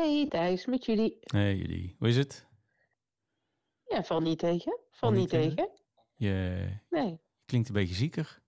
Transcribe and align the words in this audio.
Hey 0.00 0.26
Thijs, 0.28 0.66
met 0.66 0.84
jullie. 0.84 1.18
Hey 1.20 1.56
jullie, 1.56 1.94
hoe 1.98 2.08
is 2.08 2.16
het? 2.16 2.46
Ja, 3.84 4.02
val 4.04 4.20
niet 4.20 4.38
tegen. 4.38 4.78
Val 4.90 5.10
niet 5.10 5.18
niet 5.20 5.28
tegen? 5.28 5.56
tegen. 5.56 5.70
Je 6.14 6.66
Nee. 6.90 7.20
klinkt 7.44 7.68
een 7.68 7.74
beetje 7.74 7.94
ziekig. 7.94 8.40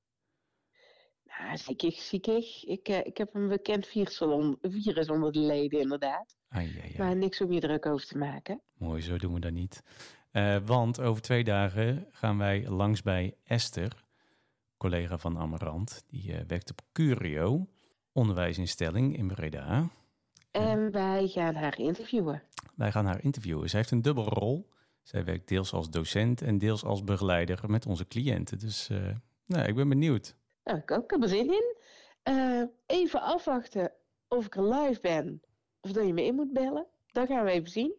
Nou, 1.24 1.56
ziekig, 1.56 1.94
ziekig. 1.94 2.65
Ik, 2.65 2.88
eh, 2.88 3.06
ik 3.06 3.17
heb 3.17 3.35
een 3.35 3.49
bekend 3.49 3.87
virus 3.87 4.21
on- 4.22 4.58
virus 4.62 5.08
onder 5.08 5.33
de 5.33 5.38
leden, 5.38 5.80
inderdaad. 5.80 6.37
Ai, 6.49 6.67
ai, 6.69 6.80
ai. 6.80 6.94
Maar 6.99 7.17
niks 7.17 7.40
om 7.40 7.53
je 7.53 7.60
druk 7.60 7.87
over 7.87 8.06
te 8.06 8.19
maken. 8.19 8.62
Mooi, 8.74 9.03
zo 9.03 9.16
doen 9.16 9.34
we 9.34 9.40
dat 9.40 9.53
niet. 9.53 9.82
Eh, 10.30 10.56
want 10.64 11.00
over 11.00 11.22
twee 11.22 11.44
dagen 11.44 12.06
gaan 12.10 12.38
wij 12.38 12.69
langs 12.69 13.03
bij 13.03 13.37
Esther, 13.44 14.04
collega 14.76 15.19
van 15.19 15.38
Amarant. 15.38 16.05
Die 16.06 16.32
eh, 16.32 16.45
werkt 16.46 16.70
op 16.70 16.80
Curio, 16.92 17.69
onderwijsinstelling 18.12 19.16
in 19.16 19.27
Breda. 19.27 19.88
En 20.52 20.91
wij 20.91 21.29
gaan 21.29 21.55
haar 21.55 21.79
interviewen. 21.79 22.42
Wij 22.74 22.92
gaan 22.92 23.06
haar 23.06 23.23
interviewen. 23.23 23.69
Zij 23.69 23.79
heeft 23.79 23.91
een 23.91 24.02
dubbele 24.02 24.29
rol. 24.29 24.70
Zij 25.02 25.25
werkt 25.25 25.48
deels 25.48 25.73
als 25.73 25.91
docent 25.91 26.42
en 26.42 26.59
deels 26.59 26.84
als 26.84 27.05
begeleider 27.05 27.70
met 27.70 27.87
onze 27.87 28.06
cliënten. 28.06 28.59
Dus 28.59 28.88
eh, 28.88 29.09
nou, 29.47 29.69
ik 29.69 29.75
ben 29.75 29.88
benieuwd. 29.88 30.37
Nou, 30.65 30.78
ik 30.78 30.91
ook. 30.91 31.05
Ik 31.05 31.11
heb 31.11 31.23
er 31.23 31.28
zin 31.28 31.52
in. 31.52 31.77
Eh, 32.23 32.62
even 32.87 33.23
afwachten 33.23 33.92
of 34.28 34.47
ik 34.47 34.56
er 34.56 34.69
live 34.69 35.01
ben. 35.01 35.42
Of 35.80 35.92
dat 35.92 36.06
je 36.06 36.12
me 36.12 36.25
in 36.25 36.34
moet 36.34 36.53
bellen. 36.53 36.87
Dat 37.06 37.28
gaan 37.28 37.45
we 37.45 37.50
even 37.50 37.70
zien. 37.70 37.95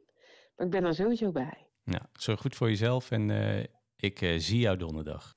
Maar 0.55 0.65
ik 0.65 0.71
ben 0.71 0.83
er 0.83 0.95
sowieso 0.95 1.31
bij. 1.31 1.67
Nou, 1.83 2.03
zorg 2.13 2.41
goed 2.41 2.55
voor 2.55 2.69
jezelf 2.69 3.11
en 3.11 3.29
eh, 3.29 3.65
ik 3.95 4.17
zie 4.37 4.59
jou 4.59 4.77
donderdag. 4.77 5.35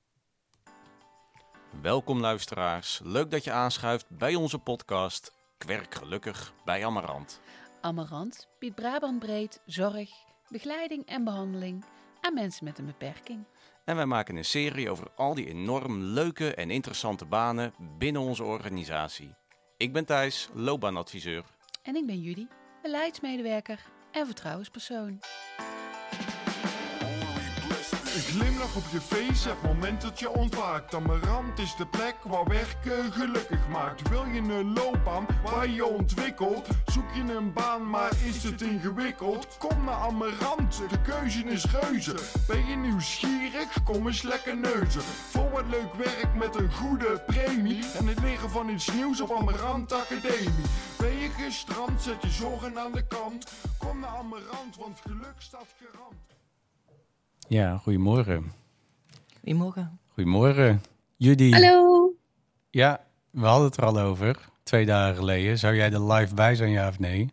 Welkom 1.82 2.20
luisteraars. 2.20 3.00
Leuk 3.04 3.30
dat 3.30 3.44
je 3.44 3.50
aanschuift 3.50 4.08
bij 4.08 4.34
onze 4.34 4.58
podcast 4.58 5.35
Kwerk 5.58 5.94
Gelukkig 5.94 6.52
bij 6.64 6.86
Amarant. 6.86 7.40
Amarant 7.80 8.48
biedt 8.58 8.74
Brabant 8.74 9.18
breed 9.18 9.60
zorg, 9.66 10.10
begeleiding 10.48 11.06
en 11.06 11.24
behandeling 11.24 11.84
aan 12.20 12.34
mensen 12.34 12.64
met 12.64 12.78
een 12.78 12.86
beperking. 12.86 13.44
En 13.84 13.96
wij 13.96 14.06
maken 14.06 14.36
een 14.36 14.44
serie 14.44 14.90
over 14.90 15.10
al 15.16 15.34
die 15.34 15.48
enorm 15.48 16.02
leuke 16.02 16.54
en 16.54 16.70
interessante 16.70 17.24
banen 17.24 17.74
binnen 17.98 18.22
onze 18.22 18.44
organisatie. 18.44 19.34
Ik 19.76 19.92
ben 19.92 20.04
Thijs, 20.04 20.48
loopbaanadviseur. 20.54 21.44
En 21.82 21.96
ik 21.96 22.06
ben 22.06 22.20
Judy, 22.20 22.46
beleidsmedewerker 22.82 23.80
en 24.12 24.26
vertrouwenspersoon. 24.26 25.20
Glimlach 28.38 28.76
op 28.76 28.84
je 28.90 29.00
face, 29.00 29.48
het 29.48 29.62
moment 29.62 30.00
dat 30.00 30.18
je 30.18 30.30
ontwaakt. 30.30 30.94
Amarant 30.94 31.58
is 31.58 31.76
de 31.76 31.86
plek 31.86 32.16
waar 32.22 32.44
werken 32.44 33.12
gelukkig 33.12 33.68
maakt. 33.68 34.08
Wil 34.08 34.24
je 34.24 34.40
een 34.40 34.72
loopbaan 34.72 35.26
waar 35.44 35.68
je 35.68 35.86
ontwikkelt? 35.86 36.68
Zoek 36.86 37.14
je 37.14 37.34
een 37.34 37.52
baan, 37.52 37.90
maar 37.90 38.12
is 38.24 38.42
het 38.42 38.62
ingewikkeld? 38.62 39.56
Kom 39.58 39.84
naar 39.84 39.94
Amarant, 39.94 40.82
de 40.88 41.00
keuze 41.00 41.44
is 41.44 41.64
reuze. 41.64 42.14
Ben 42.46 42.66
je 42.66 42.76
nieuwsgierig? 42.76 43.82
Kom 43.84 44.06
eens 44.06 44.22
lekker 44.22 44.56
neuzen. 44.56 45.02
Voor 45.02 45.50
wat 45.50 45.66
leuk 45.70 45.94
werk 45.94 46.34
met 46.34 46.54
een 46.54 46.72
goede 46.72 47.22
premie. 47.26 47.84
En 47.98 48.06
het 48.06 48.20
leren 48.20 48.50
van 48.50 48.68
iets 48.68 48.92
nieuws 48.92 49.20
op 49.20 49.32
Amarant 49.32 49.92
Academie. 49.92 50.64
Ben 50.98 51.16
je 51.16 51.28
gestrand, 51.28 52.02
zet 52.02 52.22
je 52.22 52.30
zorgen 52.30 52.78
aan 52.78 52.92
de 52.92 53.06
kant. 53.06 53.52
Kom 53.78 54.00
naar 54.00 54.16
Amarant, 54.16 54.76
want 54.76 55.00
geluk 55.00 55.34
staat 55.38 55.74
garant. 55.78 56.35
Ja, 57.48 57.76
goedemorgen. 57.78 58.52
Goedemorgen. 59.40 59.98
Goedemorgen. 60.12 60.82
Judy. 61.16 61.50
Hallo. 61.50 62.12
Ja, 62.70 63.04
we 63.30 63.46
hadden 63.46 63.66
het 63.66 63.76
er 63.76 63.84
al 63.84 63.98
over. 63.98 64.48
Twee 64.62 64.86
dagen 64.86 65.16
geleden. 65.16 65.58
Zou 65.58 65.74
jij 65.74 65.92
er 65.92 66.12
live 66.12 66.34
bij 66.34 66.54
zijn, 66.54 66.70
ja 66.70 66.88
of 66.88 66.98
nee? 66.98 67.30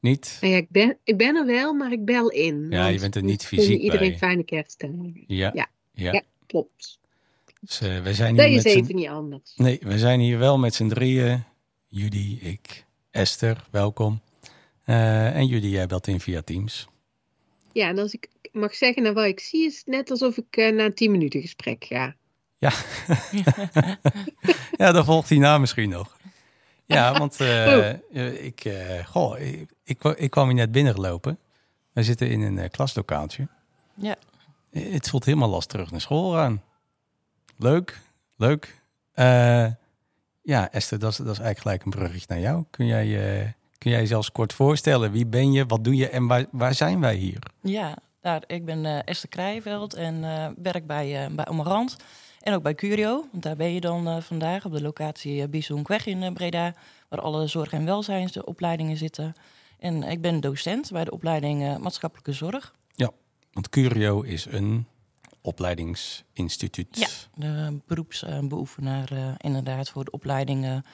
Niet? 0.00 0.38
Nou 0.40 0.52
ja, 0.52 0.58
ik 0.58 0.70
ben, 0.70 0.96
ik 1.04 1.16
ben 1.16 1.36
er 1.36 1.46
wel, 1.46 1.72
maar 1.74 1.92
ik 1.92 2.04
bel 2.04 2.28
in. 2.30 2.66
Ja, 2.70 2.86
je 2.86 2.98
bent 3.00 3.16
er 3.16 3.22
niet 3.22 3.44
fysiek 3.46 3.80
iedereen 3.80 4.08
bij. 4.08 4.18
fijne 4.18 4.42
kerstdagen. 4.44 5.24
Ja. 5.26 5.50
Ja. 5.54 5.66
Ja. 5.92 6.12
Ja, 6.12 6.22
klopt. 6.46 6.98
Dus, 7.60 7.80
eh, 7.80 8.02
we 8.02 8.14
zijn 8.14 8.36
Dat 8.36 8.46
hier 8.46 8.56
is 8.56 8.62
met 8.64 8.72
z'n- 8.72 8.78
even 8.78 8.94
niet 8.94 9.08
anders. 9.08 9.52
Nee, 9.56 9.78
we 9.82 9.98
zijn 9.98 10.20
hier 10.20 10.38
wel 10.38 10.58
met 10.58 10.74
z'n 10.74 10.88
drieën. 10.88 11.44
Judy, 11.86 12.38
ik, 12.40 12.84
Esther, 13.10 13.64
welkom. 13.70 14.20
Eh, 14.84 15.36
en 15.36 15.46
Judy, 15.46 15.66
jij 15.66 15.86
belt 15.86 16.06
in 16.06 16.20
via 16.20 16.42
Teams. 16.42 16.88
Ja, 17.72 17.88
en 17.88 17.98
als 17.98 18.12
ik 18.12 18.28
mag 18.52 18.74
zeggen 18.74 19.02
naar 19.02 19.12
wat 19.14 19.24
ik 19.24 19.40
zie, 19.40 19.66
is 19.66 19.82
net 19.86 20.10
alsof 20.10 20.36
ik 20.36 20.56
eh, 20.56 20.72
na 20.74 20.84
een 20.84 20.94
10 20.94 21.10
minuten 21.10 21.40
gesprek 21.40 21.84
ga. 21.84 22.14
Ja. 22.58 22.72
ja, 24.82 24.92
dan 24.92 25.04
volgt 25.04 25.28
hierna 25.28 25.58
misschien 25.58 25.88
nog. 25.88 26.16
Ja, 26.86 27.12
want 27.18 27.40
eh, 27.40 27.88
eh, 27.90 28.44
ik, 28.44 28.64
eh, 28.64 29.06
goh, 29.06 29.38
ik, 29.40 29.70
ik, 29.84 29.98
kwa- 29.98 30.16
ik 30.16 30.30
kwam 30.30 30.46
hier 30.46 30.54
net 30.54 30.72
binnengelopen. 30.72 31.38
We 31.92 32.02
zitten 32.02 32.30
in 32.30 32.40
een 32.40 32.70
klaslokaaltje. 32.70 33.48
Ja. 33.94 34.16
Het 34.70 35.08
voelt 35.10 35.24
helemaal 35.24 35.48
last 35.48 35.68
terug 35.68 35.90
naar 35.90 36.00
school 36.00 36.38
aan. 36.38 36.62
Leuk, 37.56 38.00
leuk. 38.36 38.80
Eh, 39.12 39.66
ja, 40.42 40.70
Esther, 40.72 40.98
dat 40.98 41.10
is, 41.10 41.16
dat 41.16 41.26
is 41.26 41.38
eigenlijk 41.38 41.60
gelijk 41.60 41.84
een 41.84 41.90
bruggetje 41.90 42.26
naar 42.28 42.40
jou. 42.40 42.64
Kun 42.70 42.86
jij, 42.86 43.40
eh, 43.40 43.48
kun 43.78 43.90
jij 43.90 44.00
jezelf 44.00 44.32
kort 44.32 44.52
voorstellen? 44.52 45.12
Wie 45.12 45.26
ben 45.26 45.52
je, 45.52 45.66
wat 45.66 45.84
doe 45.84 45.96
je 45.96 46.08
en 46.08 46.26
waar, 46.26 46.46
waar 46.50 46.74
zijn 46.74 47.00
wij 47.00 47.14
hier? 47.14 47.38
Ja, 47.60 47.96
ik 48.46 48.64
ben 48.64 48.86
eh, 48.86 48.98
Esther 49.04 49.28
Krijveld 49.28 49.94
en 49.94 50.24
eh, 50.24 50.48
werk 50.56 50.86
bij, 50.86 51.26
uh, 51.28 51.34
bij 51.34 51.44
Amarant. 51.44 51.96
En 52.40 52.54
ook 52.54 52.62
bij 52.62 52.74
Curio, 52.74 53.26
want 53.30 53.42
daar 53.42 53.56
ben 53.56 53.72
je 53.72 53.80
dan 53.80 54.22
vandaag 54.22 54.64
op 54.64 54.72
de 54.72 54.82
locatie 54.82 55.48
Bisonkweg 55.48 56.06
in 56.06 56.34
Breda, 56.34 56.74
waar 57.08 57.20
alle 57.20 57.46
zorg- 57.46 57.72
en 57.72 57.84
welzijnsopleidingen 57.84 58.96
zitten. 58.96 59.34
En 59.78 60.02
ik 60.02 60.20
ben 60.20 60.40
docent 60.40 60.90
bij 60.90 61.04
de 61.04 61.10
opleiding 61.10 61.78
maatschappelijke 61.78 62.32
zorg. 62.32 62.74
Want 63.52 63.68
Curio 63.68 64.20
is 64.20 64.44
een 64.44 64.86
opleidingsinstituut. 65.40 66.96
Ja. 66.98 67.08
De 67.34 67.80
beroepsbeoefenaar 67.86 69.34
inderdaad 69.36 69.88
voor 69.90 70.04
de 70.04 70.10
opleidingen. 70.10 70.84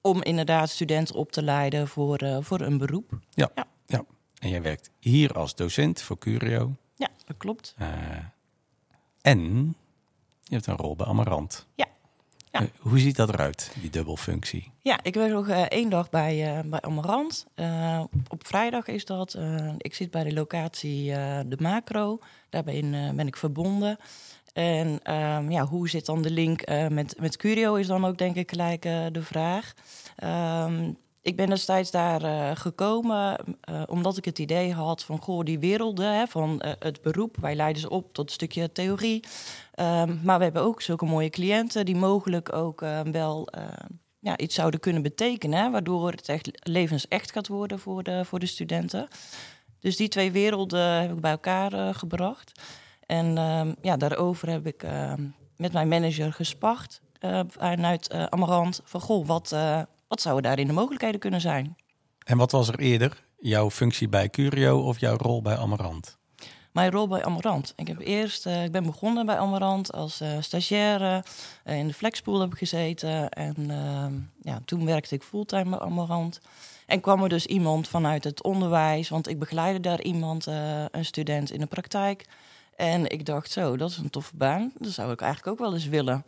om 0.00 0.22
inderdaad 0.22 0.70
studenten 0.70 1.14
op 1.14 1.32
te 1.32 1.42
leiden 1.42 1.88
voor, 1.88 2.38
voor 2.40 2.60
een 2.60 2.78
beroep. 2.78 3.18
En 4.40 4.48
jij 4.48 4.62
werkt 4.62 4.90
hier 4.98 5.32
als 5.32 5.54
docent 5.54 6.02
voor 6.02 6.18
Curio. 6.18 6.76
Ja, 6.94 7.08
dat 7.24 7.36
klopt. 7.36 7.74
Eh, 7.76 7.88
en 9.20 9.74
je 10.42 10.54
hebt 10.54 10.66
een 10.66 10.76
rol 10.76 10.96
bij 10.96 11.06
Amarant. 11.06 11.66
Ja. 11.74 11.86
Ja. 12.50 12.60
Eh, 12.60 12.66
hoe 12.78 12.98
ziet 12.98 13.16
dat 13.16 13.28
eruit, 13.28 13.72
die 13.80 13.90
dubbelfunctie? 13.90 14.72
Ja, 14.82 15.02
ik 15.02 15.14
werk 15.14 15.32
nog 15.32 15.48
eh, 15.48 15.62
één 15.62 15.90
dag 15.90 16.10
bij, 16.10 16.62
bij 16.66 16.80
Amarant. 16.80 17.46
Op 18.28 18.46
vrijdag 18.46 18.86
is 18.86 19.04
dat. 19.04 19.38
ik 19.78 19.94
zit 19.94 20.10
bij 20.10 20.24
de 20.24 20.32
locatie 20.32 21.10
De 21.46 21.56
Macro. 21.58 22.18
Daar 22.48 22.64
ben, 22.64 23.16
ben 23.16 23.26
ik 23.26 23.36
verbonden. 23.36 23.98
En 24.52 25.00
ehm, 25.02 25.50
ja, 25.50 25.66
hoe 25.66 25.88
zit 25.88 26.06
dan 26.06 26.22
de 26.22 26.30
link 26.30 26.66
met, 26.88 27.20
met 27.20 27.36
Curio 27.36 27.74
is 27.74 27.86
dan 27.86 28.04
ook 28.04 28.18
denk 28.18 28.36
ik 28.36 28.50
gelijk 28.50 28.82
de 28.82 29.22
vraag. 29.22 29.74
Ehm, 30.16 30.90
ik 31.28 31.36
ben 31.36 31.48
destijds 31.48 31.90
daar 31.90 32.22
eh, 32.22 32.56
gekomen 32.56 33.36
eh, 33.60 33.82
omdat 33.86 34.16
ik 34.16 34.24
het 34.24 34.38
idee 34.38 34.72
had 34.72 35.04
van... 35.04 35.18
goh, 35.18 35.44
die 35.44 35.58
werelden 35.58 36.14
hè, 36.14 36.26
van 36.26 36.60
eh, 36.60 36.72
het 36.78 37.02
beroep, 37.02 37.36
wij 37.40 37.54
leiden 37.54 37.82
ze 37.82 37.90
op 37.90 38.12
tot 38.12 38.26
een 38.26 38.32
stukje 38.32 38.72
theorie... 38.72 39.24
Ehm, 39.74 40.16
maar 40.22 40.38
we 40.38 40.44
hebben 40.44 40.62
ook 40.62 40.82
zulke 40.82 41.04
mooie 41.04 41.30
cliënten 41.30 41.84
die 41.84 41.96
mogelijk 41.96 42.52
ook 42.52 42.80
wel 43.12 43.48
ja, 44.18 44.38
iets 44.38 44.54
zouden 44.54 44.80
kunnen 44.80 45.02
betekenen. 45.02 45.72
Waardoor 45.72 46.10
het 46.10 46.28
echt 46.28 46.68
levensecht 46.68 47.32
gaat 47.32 47.48
worden 47.48 47.78
voor 47.78 48.02
de, 48.02 48.24
voor 48.24 48.38
de 48.38 48.46
studenten. 48.46 49.08
Dus 49.80 49.96
die 49.96 50.08
twee 50.08 50.32
werelden 50.32 51.00
heb 51.00 51.12
ik 51.12 51.20
bij 51.20 51.30
elkaar 51.30 51.94
gebracht. 51.94 52.60
En 53.06 53.38
ehm, 53.38 53.74
ja, 53.82 53.96
daarover 53.96 54.48
heb 54.48 54.66
ik 54.66 54.82
ehm, 54.82 55.22
met 55.56 55.72
mijn 55.72 55.88
manager 55.88 56.32
gespart 56.32 57.00
vanuit 57.48 58.12
Amarant. 58.12 58.80
Van 58.84 59.00
goh, 59.00 59.26
wat, 59.26 59.56
wat 60.08 60.20
zouden 60.20 60.42
daarin 60.44 60.66
de 60.66 60.72
mogelijkheden 60.72 61.20
kunnen 61.20 61.40
zijn? 61.40 61.76
En 62.24 62.36
wat 62.36 62.50
was 62.50 62.68
er 62.68 62.78
eerder? 62.78 63.22
Jouw 63.38 63.70
functie 63.70 64.08
bij 64.08 64.28
Curio 64.28 64.80
of 64.80 64.98
jouw 65.00 65.16
rol 65.16 65.42
bij 65.42 65.56
Amarant? 65.56 66.18
Mijn 66.72 66.90
rol 66.90 67.08
bij 67.08 67.24
Amarant. 67.24 67.72
Ik, 67.76 67.86
heb 67.86 68.00
eerst, 68.00 68.46
eh, 68.46 68.64
ik 68.64 68.72
ben 68.72 68.82
begonnen 68.84 69.26
bij 69.26 69.38
Amarant 69.38 69.92
als 69.92 70.20
eh, 70.20 70.36
stagiaire. 70.40 71.24
Eh, 71.64 71.78
in 71.78 71.86
de 71.86 71.94
flexpool 71.94 72.40
heb 72.40 72.52
ik 72.52 72.58
gezeten. 72.58 73.28
En 73.28 73.70
ehm, 73.70 74.12
ja, 74.40 74.60
toen 74.64 74.84
werkte 74.84 75.14
ik 75.14 75.22
fulltime 75.22 75.70
bij 75.70 75.78
Amarant. 75.78 76.40
En 76.86 77.00
kwam 77.00 77.22
er 77.22 77.28
dus 77.28 77.46
iemand 77.46 77.88
vanuit 77.88 78.24
het 78.24 78.42
onderwijs. 78.42 79.08
Want 79.08 79.28
ik 79.28 79.38
begeleidde 79.38 79.80
daar 79.80 80.02
iemand, 80.02 80.46
een 80.46 81.04
student 81.04 81.50
in 81.50 81.60
de 81.60 81.66
praktijk. 81.66 82.26
En 82.76 83.10
ik 83.10 83.26
dacht 83.26 83.50
zo, 83.50 83.76
dat 83.76 83.90
is 83.90 83.96
een 83.96 84.10
toffe 84.10 84.36
baan. 84.36 84.72
Dat 84.78 84.92
zou 84.92 85.12
ik 85.12 85.20
eigenlijk 85.20 85.52
ook 85.52 85.66
wel 85.66 85.74
eens 85.74 85.86
willen. 85.88 86.24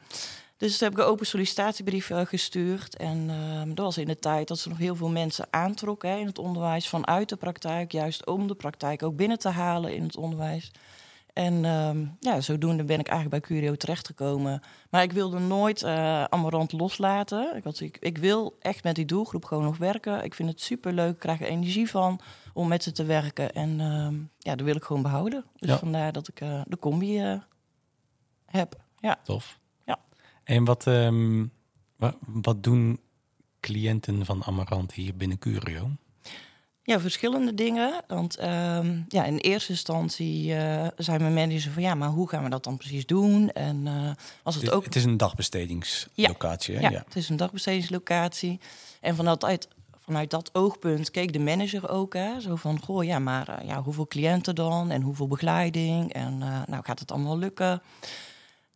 Dus 0.61 0.79
toen 0.79 0.89
heb 0.89 0.99
ik 0.99 1.05
een 1.05 1.11
open 1.11 1.27
sollicitatiebrief 1.27 2.11
eh, 2.11 2.21
gestuurd. 2.27 2.97
En 2.97 3.31
ehm, 3.31 3.69
dat 3.75 3.85
was 3.85 3.99
in 3.99 4.07
de 4.07 4.19
tijd 4.19 4.49
dat 4.49 4.59
ze 4.59 4.69
nog 4.69 4.79
heel 4.79 4.97
veel 4.97 5.09
mensen 5.09 5.47
aantrokken 5.51 6.11
hè, 6.11 6.17
in 6.17 6.27
het 6.27 6.39
onderwijs 6.39 6.89
vanuit 6.89 7.29
de 7.29 7.37
praktijk. 7.37 7.93
Juist 7.93 8.27
om 8.27 8.47
de 8.47 8.55
praktijk 8.55 9.03
ook 9.03 9.17
binnen 9.17 9.39
te 9.39 9.49
halen 9.49 9.95
in 9.95 10.03
het 10.03 10.17
onderwijs. 10.17 10.71
En 11.33 11.65
ehm, 11.65 12.07
ja, 12.19 12.41
zodoende 12.41 12.85
ben 12.85 12.99
ik 12.99 13.09
eigenlijk 13.09 13.47
bij 13.47 13.57
Curio 13.57 13.77
terechtgekomen. 13.77 14.63
Maar 14.91 15.03
ik 15.03 15.13
wilde 15.13 15.39
nooit 15.39 15.83
uh, 15.83 16.25
Amarant 16.25 16.73
loslaten. 16.73 17.57
Ik, 17.57 17.65
had, 17.65 17.81
ik, 17.81 17.97
ik, 18.01 18.19
wil 18.19 18.57
echt 18.61 18.85
met 18.85 18.95
die 18.95 19.05
doelgroep 19.05 19.45
gewoon 19.45 19.65
nog 19.65 19.77
werken. 19.77 20.25
Ik 20.25 20.35
vind 20.35 20.49
het 20.49 20.61
super 20.61 20.93
leuk, 20.93 21.13
ik 21.13 21.19
krijg 21.19 21.41
er 21.41 21.47
energie 21.47 21.91
van 21.91 22.21
om 22.53 22.69
met 22.69 22.83
ze 22.83 22.93
te 22.93 23.05
werken. 23.05 23.53
En 23.53 23.81
ehm, 23.81 24.15
ja, 24.39 24.57
dat 24.57 24.67
wil 24.67 24.77
ik 24.77 24.85
gewoon 24.85 25.03
behouden. 25.03 25.45
Dus 25.57 25.69
Ja. 25.69 25.79
vandaar 25.79 26.13
dat 26.13 26.29
ik 26.29 26.41
eh, 26.41 26.61
de 26.67 26.79
combi 26.79 27.41
heb. 28.47 28.81
Ja. 28.99 29.19
Tof. 29.25 29.60
Ja. 30.51 30.57
En 30.57 30.65
wat, 30.65 30.87
ehm, 30.87 31.45
wat, 31.97 32.17
wat 32.27 32.63
doen 32.63 33.01
cliënten 33.61 34.25
van 34.25 34.45
Amarant 34.45 34.93
hier 34.93 35.17
binnen 35.17 35.39
Curio? 35.39 35.91
Ja, 36.83 37.01
verschillende 37.01 37.55
dingen. 37.55 38.03
Want 38.07 38.37
ehm, 38.37 39.01
ja, 39.09 39.25
in 39.25 39.37
eerste 39.37 39.71
instantie 39.73 40.55
eh, 40.55 40.87
zijn 40.97 41.21
mijn 41.21 41.35
manager 41.35 41.73
van 41.73 41.83
ja, 41.83 41.95
maar 41.95 42.09
hoe 42.09 42.29
gaan 42.29 42.45
we 42.45 42.51
dat 42.51 42.65
dan 42.65 42.77
precies 42.77 43.07
doen? 43.07 43.51
En 43.51 43.87
eh, 43.87 44.11
als 44.43 44.55
het 44.55 44.65
Het, 44.65 44.73
ook 44.73 44.85
het 44.85 44.97
is 44.97 45.05
een 45.05 45.17
dagbestedingslocatie, 45.17 46.75
hè? 46.77 46.89
Ja, 46.89 47.03
het 47.05 47.17
is 47.17 47.29
een 47.29 47.37
dagbestedingslocatie. 47.37 48.61
En 49.01 49.17
vanuit, 49.17 49.45
uit- 49.45 49.69
vanuit 49.99 50.31
dat 50.31 50.51
oogpunt 50.53 51.11
keek 51.11 51.33
de 51.33 51.39
manager 51.39 51.89
ook. 51.91 52.15
Hè, 52.15 52.41
zo 52.41 52.57
van, 52.57 52.81
goh, 52.83 53.05
ja, 53.05 53.19
maar 53.19 53.49
eh, 53.49 53.67
ja, 53.67 53.83
hoeveel 53.83 54.07
cliënten 54.07 54.55
dan? 54.55 54.91
En 54.91 55.03
hoeveel 55.03 55.29
begeleiding? 55.29 56.13
En 56.13 56.39
nou, 56.39 56.83
gaat 56.83 56.99
het 56.99 57.13
allemaal 57.13 57.39
lukken? 57.39 57.83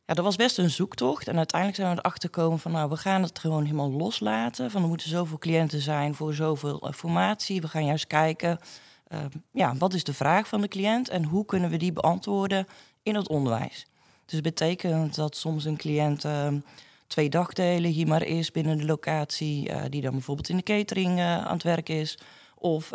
Ja, 0.06 0.14
dat 0.14 0.24
was 0.24 0.36
best 0.36 0.58
een 0.58 0.70
zoektocht. 0.70 1.28
En 1.28 1.36
uiteindelijk 1.36 1.80
zijn 1.80 1.94
we 1.94 1.98
erachter 1.98 2.28
gekomen 2.28 2.58
van... 2.58 2.72
nou, 2.72 2.88
we 2.88 2.96
gaan 2.96 3.22
het 3.22 3.38
gewoon 3.38 3.64
helemaal 3.64 3.90
loslaten. 3.90 4.70
Van 4.70 4.82
er 4.82 4.88
moeten 4.88 5.08
zoveel 5.08 5.38
cliënten 5.38 5.80
zijn 5.80 6.14
voor 6.14 6.34
zoveel 6.34 6.80
eh, 6.80 6.92
formatie. 6.92 7.60
We 7.60 7.68
gaan 7.68 7.84
juist 7.84 8.06
kijken... 8.06 8.58
eh, 9.06 9.18
ja, 9.52 9.74
wat 9.76 9.94
is 9.94 10.04
de 10.04 10.14
vraag 10.14 10.48
van 10.48 10.60
de 10.60 10.68
cliënt... 10.68 11.08
en 11.08 11.24
hoe 11.24 11.44
kunnen 11.44 11.70
we 11.70 11.76
die 11.76 11.92
beantwoorden 11.92 12.66
in 13.02 13.14
het 13.14 13.28
onderwijs? 13.28 13.86
Dus 14.24 14.34
dat 14.34 14.42
betekent 14.42 15.14
dat 15.14 15.36
soms 15.36 15.64
een 15.64 15.76
cliënt... 15.76 16.24
eh, 16.24 16.48
twee 17.06 17.28
dagdelen 17.28 17.90
hier 17.90 18.06
maar 18.06 18.22
is 18.22 18.50
binnen 18.50 18.78
de 18.78 18.84
locatie, 18.84 19.68
eh, 19.68 19.82
die 19.88 20.00
dan 20.00 20.12
bijvoorbeeld 20.12 20.48
in 20.48 20.56
de 20.56 20.62
catering 20.62 21.18
eh, 21.18 21.44
aan 21.44 21.52
het 21.52 21.62
werk 21.62 21.88
is, 21.88 22.18
of 22.54 22.90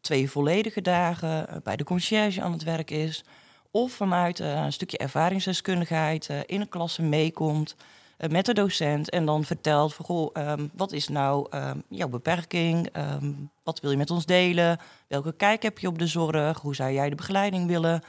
twee 0.00 0.30
volledige 0.30 0.82
dagen 0.82 1.60
bij 1.62 1.76
de 1.76 1.84
conciërge 1.84 2.40
aan 2.40 2.52
het 2.52 2.62
werk 2.62 2.90
is, 2.90 3.24
of 3.70 3.92
vanuit 3.92 4.40
eh, 4.40 4.62
een 4.64 4.72
stukje 4.72 4.98
ervaringsdeskundigheid 4.98 6.28
eh, 6.28 6.38
in 6.46 6.60
een 6.60 6.68
klasse 6.68 7.02
meekomt 7.02 7.76
eh, 8.16 8.30
met 8.30 8.46
de 8.46 8.54
docent 8.54 9.10
en 9.10 9.26
dan 9.26 9.44
vertelt 9.44 9.94
van 9.94 10.04
goh, 10.04 10.30
ehm, 10.32 10.66
wat 10.72 10.92
is 10.92 11.08
nou 11.08 11.46
ehm, 11.50 11.78
jouw 11.88 12.08
beperking, 12.08 12.88
Ehm, 12.92 13.32
wat 13.62 13.80
wil 13.80 13.90
je 13.90 13.96
met 13.96 14.10
ons 14.10 14.26
delen, 14.26 14.78
welke 15.06 15.32
kijk 15.32 15.62
heb 15.62 15.78
je 15.78 15.88
op 15.88 15.98
de 15.98 16.06
zorg, 16.06 16.60
hoe 16.60 16.74
zou 16.74 16.92
jij 16.92 17.08
de 17.08 17.14
begeleiding 17.14 17.66
willen, 17.66 18.02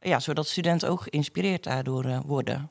ja, 0.00 0.20
zodat 0.20 0.48
studenten 0.48 0.88
ook 0.88 1.02
geïnspireerd 1.02 1.64
daardoor 1.64 2.22
worden. 2.26 2.70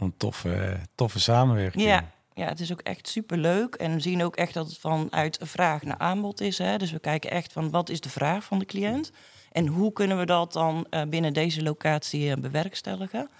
Een 0.00 0.14
toffe, 0.16 0.80
toffe 0.94 1.20
samenwerking. 1.20 1.84
Ja, 1.84 2.12
ja, 2.34 2.46
het 2.46 2.60
is 2.60 2.72
ook 2.72 2.80
echt 2.80 3.08
super 3.08 3.38
leuk. 3.38 3.74
En 3.74 3.94
we 3.94 4.00
zien 4.00 4.24
ook 4.24 4.36
echt 4.36 4.54
dat 4.54 4.66
het 4.66 4.78
vanuit 4.78 5.38
vraag 5.42 5.82
naar 5.82 5.98
aanbod 5.98 6.40
is. 6.40 6.58
Hè? 6.58 6.76
Dus 6.78 6.92
we 6.92 6.98
kijken 6.98 7.30
echt 7.30 7.52
van 7.52 7.70
wat 7.70 7.88
is 7.88 8.00
de 8.00 8.08
vraag 8.08 8.44
van 8.44 8.58
de 8.58 8.64
cliënt? 8.64 9.12
En 9.52 9.66
hoe 9.66 9.92
kunnen 9.92 10.18
we 10.18 10.26
dat 10.26 10.52
dan 10.52 10.86
eh, 10.90 11.02
binnen 11.02 11.32
deze 11.32 11.62
locatie 11.62 12.30
eh, 12.30 12.36
bewerkstelligen? 12.36 13.30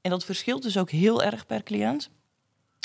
En 0.00 0.10
dat 0.10 0.24
verschilt 0.24 0.62
dus 0.62 0.78
ook 0.78 0.90
heel 0.90 1.22
erg 1.22 1.46
per 1.46 1.62
cliënt. 1.62 2.10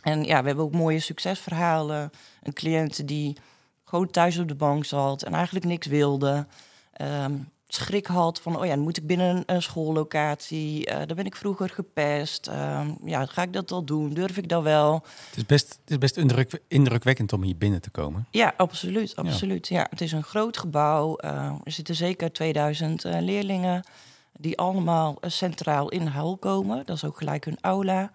En 0.03 0.23
ja, 0.23 0.41
we 0.41 0.47
hebben 0.47 0.65
ook 0.65 0.73
mooie 0.73 0.99
succesverhalen. 0.99 2.11
Een 2.43 2.53
cliënt 2.53 3.07
die 3.07 3.37
gewoon 3.85 4.11
thuis 4.11 4.37
op 4.37 4.47
de 4.47 4.55
bank 4.55 4.85
zat 4.85 5.23
en 5.23 5.33
eigenlijk 5.33 5.65
niks 5.65 5.87
wilde. 5.87 6.47
Ehm, 6.93 7.33
schrik 7.73 8.05
had 8.05 8.41
van, 8.41 8.59
oh 8.59 8.65
ja, 8.65 8.75
dan 8.75 8.83
moet 8.83 8.97
ik 8.97 9.07
binnen 9.07 9.43
een, 9.45 9.61
schoollocatie. 9.61 10.85
eh 10.85 10.95
daar 10.95 11.15
ben 11.15 11.25
ik 11.25 11.35
vroeger 11.35 11.69
gepest. 11.69 12.47
Ehm, 12.47 12.91
ja, 13.03 13.25
ga 13.25 13.41
ik 13.41 13.53
dat 13.53 13.69
wel 13.69 13.83
doen? 13.83 14.13
Durf 14.13 14.37
ik 14.37 14.49
dat 14.49 14.63
wel? 14.63 14.93
Het 15.29 15.37
is 15.37 15.45
best, 15.45 15.79
het 15.81 15.91
is 15.91 15.97
best 15.97 16.17
indruk, 16.17 16.61
indrukwekkend 16.67 17.33
om 17.33 17.43
hier 17.43 17.57
binnen 17.57 17.81
te 17.81 17.89
komen. 17.89 18.27
Ja, 18.31 18.53
absoluut. 18.57 19.15
absoluut. 19.15 19.67
Ja. 19.67 19.87
het 19.89 20.01
is 20.01 20.11
een 20.11 20.23
groot 20.23 20.57
gebouw. 20.57 21.15
Eh, 21.15 21.53
er 21.63 21.71
zitten 21.71 21.95
zeker 21.95 22.31
2000 22.31 23.05
eh, 23.05 23.21
leerlingen 23.21 23.83
die 24.31 24.57
allemaal 24.57 25.17
centraal 25.21 25.89
in 25.89 26.07
hal 26.07 26.37
komen. 26.37 26.85
Dat 26.85 26.95
is 26.95 27.05
ook 27.05 27.17
gelijk 27.17 27.45
hun 27.45 27.57
aula. 27.61 28.11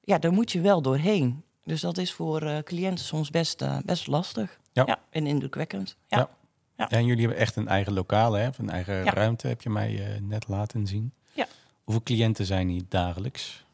Ja, 0.00 0.18
daar 0.18 0.32
moet 0.32 0.52
je 0.52 0.60
wel 0.60 0.82
doorheen. 0.82 1.42
Dus 1.64 1.80
dat 1.80 1.98
is 1.98 2.12
voor 2.12 2.62
cliënten 2.64 3.04
soms 3.04 3.30
best, 3.30 3.64
best 3.84 4.06
lastig. 4.06 4.58
Ja. 4.72 4.98
en 5.10 5.26
indrukwekkend. 5.26 5.96
Ja. 6.08 6.18
Ja. 6.18 6.28
Ja. 6.76 6.88
En 6.90 7.04
jullie 7.04 7.22
hebben 7.22 7.40
echt 7.40 7.56
een 7.56 7.68
eigen 7.68 7.92
lokaal, 7.92 8.32
hè? 8.32 8.48
Of 8.48 8.58
een 8.58 8.70
eigen 8.70 9.04
Ja. 9.04 9.12
ruimte, 9.12 9.46
heb 9.48 9.62
je 9.62 9.70
mij 9.70 9.98
eh, 10.14 10.20
net 10.20 10.48
laten 10.48 10.86
zien. 10.86 11.12
Ja. 11.32 11.46
Hoeveel 11.84 12.02
cliënten 12.02 12.46
zijn 12.46 12.68
hier 12.68 12.82
dagelijks? 12.88 13.64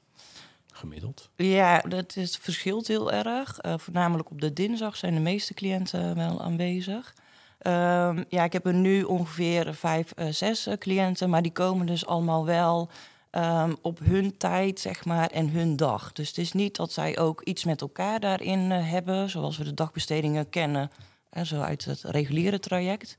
Gemiddeld. 0.73 1.31
Ja, 1.37 1.79
dat 1.79 2.17
is, 2.17 2.37
verschilt 2.37 2.87
heel 2.87 3.13
erg. 3.13 3.59
Eh, 3.59 3.75
voornamelijk 3.77 4.31
op 4.31 4.41
de 4.41 4.53
dinsdag 4.53 4.97
zijn 4.97 5.15
de 5.15 5.21
meeste 5.21 5.55
cliënten 5.55 6.15
wel 6.17 6.43
aanwezig. 6.43 7.15
Ehm, 7.59 8.23
ja, 8.29 8.45
ik 8.45 8.53
heb 8.53 8.67
er 8.67 8.75
nu 8.75 9.03
ongeveer 9.03 9.75
vijf, 9.75 10.11
eh, 10.13 10.27
zes 10.29 10.69
cliënten, 10.79 11.31
maar 11.31 11.43
die 11.43 11.53
komen 11.53 11.87
dus 11.87 12.07
allemaal 12.07 12.45
wel 12.45 12.91
ehm, 13.31 13.75
op 13.83 13.99
hun 13.99 14.37
tijd, 14.37 14.81
zeg 14.81 15.05
maar, 15.05 15.27
en 15.31 15.49
hun 15.51 15.77
dag. 15.77 16.13
Dus 16.13 16.29
het 16.29 16.39
is 16.39 16.53
niet 16.53 16.77
dat 16.77 16.93
zij 16.93 17.19
ook 17.19 17.43
iets 17.43 17.65
met 17.65 17.81
elkaar 17.81 18.21
daarin 18.21 18.73
eh, 18.73 18.91
hebben, 18.91 19.31
zoals 19.31 19.59
we 19.59 19.65
de 19.65 19.75
dagbestedingen 19.75 20.49
kennen, 20.49 20.91
hè, 21.31 21.45
zo 21.45 21.61
uit 21.61 21.85
het 21.85 22.03
reguliere 22.03 22.59
traject. 22.59 23.15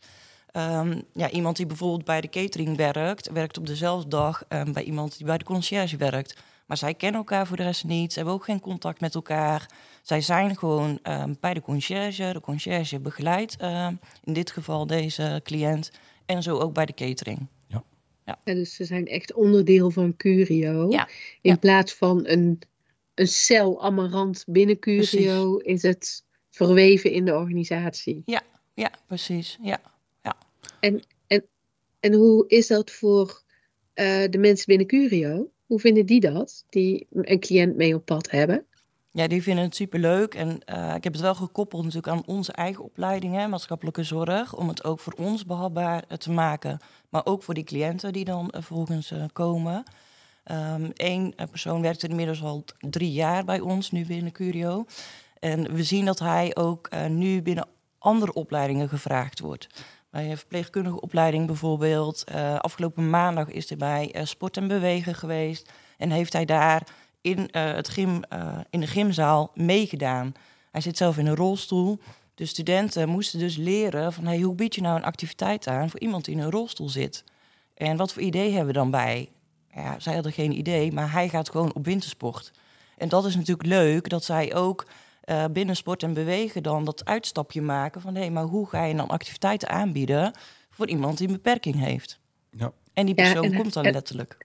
Ehm, 0.51 1.01
ja, 1.13 1.29
iemand 1.29 1.57
die 1.57 1.65
bijvoorbeeld 1.65 2.05
bij 2.05 2.21
de 2.21 2.29
catering 2.29 2.77
werkt, 2.77 3.31
werkt 3.31 3.57
op 3.57 3.67
dezelfde 3.67 4.09
dag 4.09 4.43
ehm, 4.47 4.71
bij 4.71 4.83
iemand 4.83 5.17
die 5.17 5.25
bij 5.25 5.37
de 5.37 5.43
conciërge 5.43 5.97
werkt. 5.97 6.37
Maar 6.65 6.77
zij 6.77 6.93
kennen 6.93 7.19
elkaar 7.19 7.47
voor 7.47 7.57
de 7.57 7.63
rest 7.63 7.83
niet. 7.83 8.11
Ze 8.11 8.17
hebben 8.17 8.35
ook 8.35 8.43
geen 8.43 8.59
contact 8.59 9.01
met 9.01 9.15
elkaar. 9.15 9.69
Zij 10.01 10.21
zijn 10.21 10.57
gewoon 10.57 10.99
ehm, 11.03 11.33
bij 11.39 11.53
de 11.53 11.61
conciërge. 11.61 12.29
De 12.33 12.41
conciërge 12.41 12.99
begeleidt 12.99 13.57
ehm, 13.57 13.93
in 14.23 14.33
dit 14.33 14.51
geval 14.51 14.87
deze 14.87 15.39
cliënt. 15.43 15.91
En 16.25 16.43
zo 16.43 16.57
ook 16.57 16.73
bij 16.73 16.85
de 16.85 16.93
catering. 16.93 17.47
Ja, 18.25 18.53
dus 18.53 18.75
ze 18.75 18.85
zijn 18.85 19.07
echt 19.07 19.33
onderdeel 19.33 19.91
van 19.91 20.15
Curio. 20.15 20.89
Ja, 20.89 21.07
In 21.41 21.51
ja. 21.51 21.57
plaats 21.57 21.93
van 21.93 22.27
een, 22.27 22.61
een 23.13 23.27
cel 23.27 23.83
amarant 23.83 24.43
binnen 24.47 24.79
Curio 24.79 25.57
is 25.57 25.81
het 25.81 26.23
verweven 26.51 27.11
in 27.11 27.25
de 27.25 27.35
organisatie. 27.35 28.21
Ja, 28.25 28.91
precies. 29.07 29.57
Ja. 29.61 29.81
En 31.99 32.13
hoe 32.13 32.47
is 32.47 32.67
dat 32.67 32.91
voor 32.91 33.41
eh, 33.93 34.23
de 34.29 34.37
mensen 34.37 34.65
binnen 34.65 34.87
Curio? 34.87 35.51
Hoe 35.65 35.79
vinden 35.79 36.05
die 36.05 36.19
dat? 36.19 36.65
Die 36.69 37.07
een 37.11 37.39
cliënt 37.39 37.75
mee 37.75 37.95
op 37.95 38.05
pad 38.05 38.31
hebben? 38.31 38.65
Ja, 39.13 39.27
die 39.27 39.43
vinden 39.43 39.63
het 39.63 39.75
superleuk. 39.75 40.35
En 40.35 40.65
eh, 40.65 40.95
ik 40.95 41.03
heb 41.03 41.13
het 41.13 41.21
wel 41.21 41.35
gekoppeld 41.35 41.83
natuurlijk 41.83 42.13
aan 42.13 42.35
onze 42.35 42.51
eigen 42.51 42.83
opleiding, 42.83 43.35
hè, 43.35 43.47
maatschappelijke 43.47 44.03
zorg. 44.03 44.55
Om 44.55 44.67
het 44.67 44.83
ook 44.83 44.99
voor 44.99 45.13
ons 45.13 45.45
behapbaar 45.45 46.03
eh, 46.07 46.17
te 46.17 46.31
maken. 46.31 46.79
Maar 47.09 47.25
ook 47.25 47.43
voor 47.43 47.53
die 47.53 47.63
cliënten 47.63 48.13
die 48.13 48.25
dan 48.25 48.47
vervolgens 48.51 49.11
eh, 49.11 49.23
komen. 49.33 49.83
Eén 50.93 51.35
persoon 51.51 51.81
werkt 51.81 52.03
inmiddels 52.03 52.43
al 52.43 52.63
drie 52.79 53.11
jaar 53.11 53.45
bij 53.45 53.59
ons, 53.59 53.91
nu 53.91 54.05
binnen 54.05 54.31
Curio. 54.31 54.85
En 55.41 55.73
we 55.73 55.83
zien 55.83 56.05
dat 56.05 56.19
hij 56.19 56.55
ook 56.55 56.87
eh, 56.87 57.05
nu 57.05 57.41
binnen 57.41 57.67
andere 57.97 58.33
opleidingen 58.33 58.89
gevraagd 58.89 59.39
wordt. 59.39 59.67
Bij 60.09 60.29
een 60.29 60.37
verpleegkundige 60.37 61.01
opleiding 61.01 61.47
bijvoorbeeld. 61.47 62.23
eh, 62.23 62.55
afgelopen 62.59 63.09
maandag 63.09 63.47
is 63.47 63.69
hij 63.69 63.77
bij 63.77 64.11
eh, 64.11 64.25
Sport 64.25 64.57
en 64.57 64.67
Bewegen 64.67 65.15
geweest. 65.15 65.71
En 65.97 66.11
heeft 66.11 66.33
hij 66.33 66.45
daar 66.45 66.87
in, 67.21 67.49
het 67.51 67.89
gym, 67.89 68.21
in 68.69 68.79
de 68.79 68.87
gymzaal 68.87 69.51
meegedaan. 69.53 70.33
Hij 70.71 70.81
zit 70.81 70.97
zelf 70.97 71.17
in 71.17 71.25
een 71.25 71.35
rolstoel. 71.35 71.99
De 72.35 72.45
studenten 72.45 73.09
moesten 73.09 73.39
dus 73.39 73.55
leren 73.55 74.13
van 74.13 74.25
hey, 74.25 74.39
hoe 74.39 74.55
bied 74.55 74.75
je 74.75 74.81
nou 74.81 74.95
een 74.95 75.03
activiteit 75.03 75.67
aan 75.67 75.89
voor 75.89 75.99
iemand 75.99 76.25
die 76.25 76.35
in 76.35 76.41
een 76.41 76.51
rolstoel 76.51 76.89
zit. 76.89 77.23
En 77.73 77.97
wat 77.97 78.13
voor 78.13 78.21
idee 78.21 78.49
hebben 78.49 78.73
we 78.73 78.79
dan 78.79 78.91
bij? 78.91 79.29
Ja, 79.73 79.99
zij 79.99 80.13
hadden 80.13 80.31
geen 80.31 80.57
idee, 80.57 80.91
maar 80.91 81.11
hij 81.11 81.29
gaat 81.29 81.49
gewoon 81.49 81.73
op 81.73 81.85
wintersport. 81.85 82.51
En 82.97 83.09
dat 83.09 83.25
is 83.25 83.35
natuurlijk 83.35 83.67
leuk 83.67 84.09
dat 84.09 84.23
zij 84.23 84.55
ook 84.55 84.85
eh, 85.31 85.45
binnen 85.51 85.75
sport 85.75 86.03
en 86.03 86.13
bewegen 86.13 86.63
dan 86.63 86.85
dat 86.85 87.05
uitstapje 87.05 87.61
maken 87.61 88.01
van 88.01 88.15
hé, 88.15 88.29
maar 88.29 88.43
hoe 88.43 88.67
ga 88.67 88.85
je 88.85 88.95
dan 88.95 89.07
activiteiten 89.09 89.69
aanbieden 89.69 90.31
voor 90.69 90.87
iemand 90.87 91.17
die 91.17 91.27
een 91.27 91.33
beperking 91.33 91.75
heeft? 91.79 92.19
Ja. 92.57 92.73
En 92.93 93.05
die 93.05 93.15
Ja, 93.15 93.23
persoon 93.23 93.51
en- 93.51 93.55
komt 93.57 93.73
dan 93.73 93.83
letterlijk. 93.91 94.37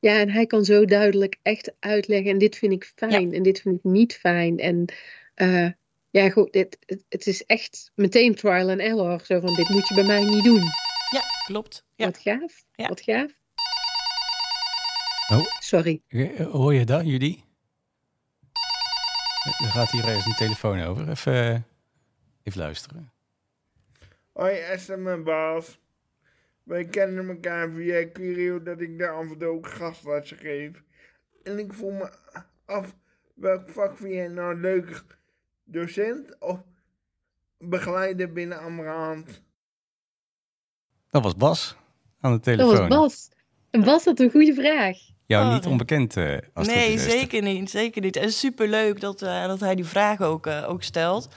Ja, 0.00 0.18
en 0.18 0.30
hij 0.30 0.46
kan 0.46 0.64
zo 0.64 0.84
duidelijk 0.84 1.36
echt 1.42 1.72
uitleggen. 1.80 2.30
En 2.30 2.38
dit 2.38 2.56
vind 2.56 2.72
ik 2.72 2.92
fijn 2.96 3.32
en 3.32 3.42
dit 3.42 3.60
vind 3.60 3.76
ik 3.76 3.84
niet 3.84 4.14
fijn. 4.14 4.58
En 4.58 4.84
eh, 5.34 5.68
ja, 6.10 6.30
goed, 6.30 6.52
dit, 6.52 6.78
het, 6.86 7.04
het 7.08 7.26
is 7.26 7.44
echt 7.44 7.90
meteen 7.94 8.34
trial 8.34 8.70
and 8.70 8.80
error. 8.80 9.20
Zo 9.24 9.40
van, 9.40 9.54
dit 9.54 9.68
moet 9.68 9.88
je 9.88 9.94
bij 9.94 10.04
mij 10.04 10.24
niet 10.24 10.44
doen. 10.44 10.62
Ja, 11.10 11.22
klopt. 11.46 11.84
Ja. 11.94 12.04
Wat 12.04 12.18
gaaf. 12.18 12.64
Ja. 12.72 12.88
Wat 12.88 13.00
gaaf. 13.00 13.30
Oh. 15.32 15.44
Sorry. 15.60 16.00
Eh, 16.08 16.46
Hoor 16.50 16.74
je 16.74 16.84
dat, 16.84 17.06
jullie? 17.06 17.44
Er 19.46 19.70
gaat 19.70 19.90
hier 19.90 20.04
ergens 20.04 20.26
een 20.26 20.34
telefoon 20.34 20.80
over. 20.82 21.08
Even, 21.08 21.32
eh, 21.32 21.60
even 22.42 22.60
luisteren. 22.60 23.12
Hoi 24.32 24.56
Esther, 24.56 24.98
mijn 24.98 25.24
baas. 25.24 25.78
wij 26.62 26.84
kennen 26.84 27.28
elkaar 27.28 27.70
via 27.70 28.10
Curio 28.12 28.62
dat 28.62 28.80
ik 28.80 28.98
daar 28.98 29.14
af 29.14 29.22
en 29.30 29.38
toe 29.38 29.48
ook 29.48 29.66
gastlessen 29.68 30.36
geef. 30.36 30.82
En 31.42 31.58
ik 31.58 31.72
voel 31.72 31.90
me 31.90 32.10
af 32.64 32.94
welk 33.34 33.68
vak 33.70 33.96
vind 33.96 34.12
jij 34.12 34.28
nou 34.28 34.60
leuk? 34.60 35.04
Docent 35.64 36.38
of 36.38 36.60
begeleider 37.58 38.32
binnen 38.32 38.60
Amarant? 38.60 39.42
Dat 41.10 41.22
was 41.22 41.36
Bas 41.36 41.76
aan 42.20 42.32
de 42.32 42.36
Dat 42.36 42.44
telefoon. 42.44 42.88
was 42.88 42.98
Bas. 42.98 43.28
En 43.70 43.84
Bas 43.84 44.04
had 44.04 44.20
een 44.20 44.30
goede 44.30 44.54
vraag. 44.54 44.96
Jou 45.26 45.46
Oh, 45.46 45.52
niet 45.54 45.66
onbekend 45.66 46.16
eh 46.16 46.36
als 46.54 46.66
nee, 46.66 46.98
zeker 46.98 47.42
niet. 47.42 47.70
Zeker 47.70 48.02
niet. 48.02 48.16
En 48.16 48.32
superleuk 48.32 49.00
dat, 49.00 49.22
eh, 49.22 49.46
dat 49.46 49.60
hij 49.60 49.74
die 49.74 49.84
vraag 49.84 50.20
ook, 50.20 50.46
eh, 50.46 50.64
ook 50.68 50.82
stelt. 50.82 51.28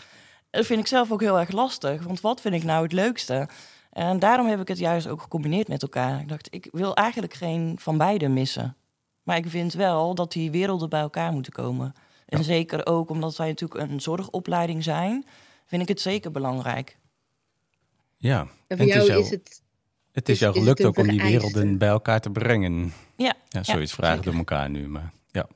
Dat 0.50 0.66
vind 0.66 0.80
ik 0.80 0.88
zelf 0.88 1.12
ook 1.12 1.22
heel 1.22 1.40
erg 1.40 1.52
lastig. 1.52 2.04
Want 2.04 2.22
wat 2.22 2.42
vind 2.42 2.54
ik 2.56 2.64
nou 2.64 2.84
het 2.84 2.92
leukste? 2.92 3.50
En 3.92 4.20
daarom 4.20 4.48
heb 4.48 4.60
ik 4.62 4.68
het 4.68 4.78
juist 4.78 5.08
ook 5.08 5.22
gecombineerd 5.22 5.68
met 5.68 5.82
elkaar. 5.82 6.20
Ik 6.20 6.28
dacht, 6.30 6.48
ik 6.54 6.68
wil 6.72 6.96
eigenlijk 6.96 7.34
geen 7.34 7.76
van 7.80 7.98
beide 7.98 8.28
missen. 8.28 8.76
Maar 9.24 9.38
ik 9.38 9.46
vind 9.50 9.74
wel 9.74 10.16
dat 10.16 10.32
die 10.32 10.52
werelden 10.52 10.90
bij 10.90 11.02
elkaar 11.02 11.32
moeten 11.32 11.52
komen. 11.54 11.94
En 12.26 12.38
Ja. 12.38 12.44
zeker 12.44 12.86
ook 12.86 13.10
omdat 13.10 13.36
wij 13.36 13.48
natuurlijk 13.48 13.92
een 13.92 14.02
zorgopleiding 14.02 14.84
zijn, 14.84 15.26
vind 15.66 15.82
ik 15.82 15.88
het 15.88 16.02
zeker 16.02 16.32
belangrijk. 16.32 16.98
Ja, 18.18 18.48
En 18.68 18.78
voor 18.78 18.86
jou- 18.86 19.12
is 19.22 19.30
het... 19.30 19.62
het 20.20 20.30
is 20.30 20.34
Is- 20.36 20.40
jou 20.40 20.54
gelukt 20.54 20.86
ook 20.86 20.98
om 20.98 21.08
die 21.08 21.22
werelden 21.22 21.78
bij 21.78 21.88
elkaar 21.90 22.22
te 22.22 22.30
brengen. 22.30 22.94
Ja, 23.16 23.34
Ja, 23.50 23.64
zoiets 23.64 23.94
vragen 23.94 24.24
door 24.24 24.34
elkaar 24.34 24.70
nu, 24.70 24.88
maar 24.88 25.12
ja. 25.32 25.48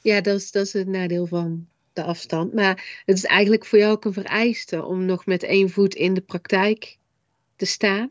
Ja, 0.00 0.20
dat 0.20 0.36
is, 0.40 0.50
dat 0.50 0.66
is 0.66 0.72
het 0.72 0.86
nadeel 0.86 1.26
van 1.26 1.66
de 1.92 2.02
afstand. 2.02 2.54
Maar 2.54 3.02
het 3.04 3.16
is 3.16 3.24
eigenlijk 3.24 3.64
voor 3.66 3.78
jou 3.78 3.92
ook 3.92 4.04
een 4.04 4.12
vereiste 4.12 4.84
om 4.84 5.04
nog 5.04 5.26
met 5.26 5.42
één 5.42 5.70
voet 5.70 5.94
in 5.94 6.14
de 6.14 6.20
praktijk 6.20 6.98
te 7.56 7.66
staan. 7.66 8.10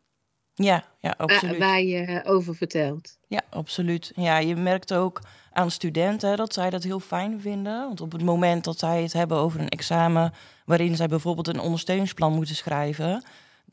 ja, 0.54 0.86
ja 1.00 1.14
absoluut. 1.18 1.58
Waar 1.58 1.82
je 1.82 1.98
eh, 1.98 2.32
over 2.34 2.56
vertelt. 2.56 3.18
Ja, 3.28 3.42
absoluut. 3.50 4.12
Ja, 4.16 4.38
je 4.38 4.56
merkt 4.56 4.94
ook 4.94 5.22
aan 5.52 5.72
studenten 5.72 6.38
dat 6.38 6.54
zij 6.54 6.70
dat 6.70 6.84
heel 6.84 7.00
fijn 7.00 7.42
vinden. 7.42 7.80
Want 7.80 8.02
op 8.02 8.12
het 8.12 8.24
moment 8.24 8.64
dat 8.64 8.80
zij 8.80 9.02
het 9.02 9.14
hebben 9.14 9.38
over 9.38 9.60
een 9.60 9.70
examen 9.70 10.34
waarin 10.66 10.96
zij 10.96 11.08
bijvoorbeeld 11.08 11.48
een 11.48 11.60
ondersteuningsplan 11.60 12.34
moeten 12.34 12.56
schrijven, 12.56 13.24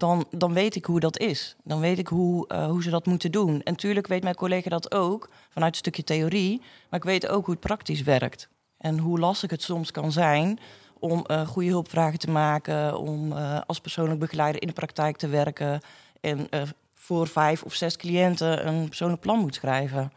dan, 0.02 0.26
dan 0.30 0.52
weet 0.52 0.74
ik 0.74 0.84
hoe 0.84 1.00
dat 1.00 1.18
is. 1.18 1.56
Dan 1.64 1.80
weet 1.80 1.98
ik 1.98 2.06
hoe, 2.06 2.48
eh, 2.48 2.66
hoe 2.66 2.82
ze 2.82 2.90
dat 2.90 3.06
moeten 3.06 3.32
doen. 3.32 3.62
En 3.62 3.72
natuurlijk 3.72 4.06
weet 4.06 4.22
mijn 4.22 4.34
collega 4.34 4.70
dat 4.70 4.94
ook 4.94 5.28
vanuit 5.48 5.72
een 5.72 5.78
stukje 5.78 6.04
theorie, 6.04 6.60
maar 6.90 6.98
ik 6.98 7.06
weet 7.06 7.28
ook 7.28 7.44
hoe 7.44 7.54
het 7.54 7.64
praktisch 7.64 8.02
werkt. 8.02 8.48
En 8.78 8.98
hoe 8.98 9.18
lastig 9.18 9.50
het 9.50 9.62
soms 9.62 9.90
kan 9.90 10.12
zijn 10.12 10.58
om 11.02 11.24
eh, 11.26 11.46
goede 11.46 11.68
hulpvragen 11.68 12.18
te 12.18 12.30
maken, 12.30 12.98
om 12.98 13.32
eh, 13.32 13.60
als 13.66 13.80
persoonlijk 13.80 14.20
begeleider 14.20 14.60
in 14.60 14.66
de 14.66 14.72
praktijk 14.72 15.16
te 15.16 15.28
werken 15.28 15.80
en 16.20 16.46
eh, 16.50 16.62
voor 16.94 17.28
vijf 17.28 17.62
of 17.62 17.74
zes 17.74 17.96
cliënten 17.96 18.66
een 18.66 18.88
persoonlijk 18.88 19.20
plan 19.20 19.38
moet 19.38 19.54
schrijven. 19.54 20.12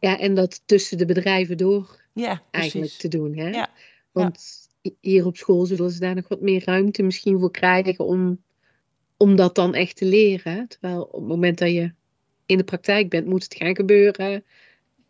Ja, 0.00 0.18
en 0.18 0.34
dat 0.34 0.62
tussen 0.64 0.98
de 0.98 1.04
bedrijven 1.04 1.56
door 1.56 2.00
Ja, 2.12 2.42
eigenlijk 2.50 2.86
precies. 2.86 2.96
te 2.96 3.08
doen. 3.08 3.36
Hè? 3.36 3.48
Ja, 3.48 3.68
Want 4.12 4.68
hier 5.00 5.26
op 5.26 5.36
school 5.36 5.66
zullen 5.66 5.90
ze 5.90 6.00
daar 6.00 6.14
nog 6.14 6.28
wat 6.28 6.40
meer 6.40 6.64
ruimte 6.64 7.02
misschien 7.02 7.38
voor 7.38 7.50
krijgen 7.50 8.04
om, 8.04 8.42
om 9.16 9.36
dat 9.36 9.54
dan 9.54 9.74
echt 9.74 9.96
te 9.96 10.04
leren. 10.04 10.68
Terwijl 10.68 11.02
op 11.02 11.20
het 11.20 11.28
moment 11.28 11.58
dat 11.58 11.70
je 11.70 11.92
in 12.46 12.56
de 12.56 12.64
praktijk 12.64 13.08
bent, 13.08 13.26
moet 13.26 13.42
het 13.42 13.54
gaan 13.54 13.76
gebeuren 13.76 14.44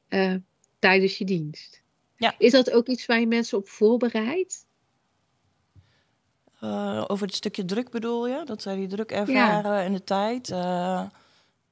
eh, 0.09 0.35
tijdens 0.79 1.19
je 1.19 1.25
dienst. 1.25 1.83
Ja. 2.17 2.35
Is 2.39 2.53
dat 2.53 2.71
ook 2.71 2.87
iets 2.87 3.07
waar 3.07 3.21
je 3.21 3.27
mensen 3.27 3.59
op 3.59 3.69
voorbereidt? 3.69 4.67
Eh, 6.61 7.05
over 7.07 7.27
het 7.27 7.35
stukje 7.35 7.65
druk 7.65 7.91
bedoel 7.91 8.29
je? 8.29 8.43
Dat 8.45 8.63
zij 8.63 8.77
die 8.77 8.87
druk 8.87 9.11
ervaren 9.11 9.85
in 9.85 9.93
de 9.93 10.05
tijd. 10.05 10.51
Eh, 10.51 11.03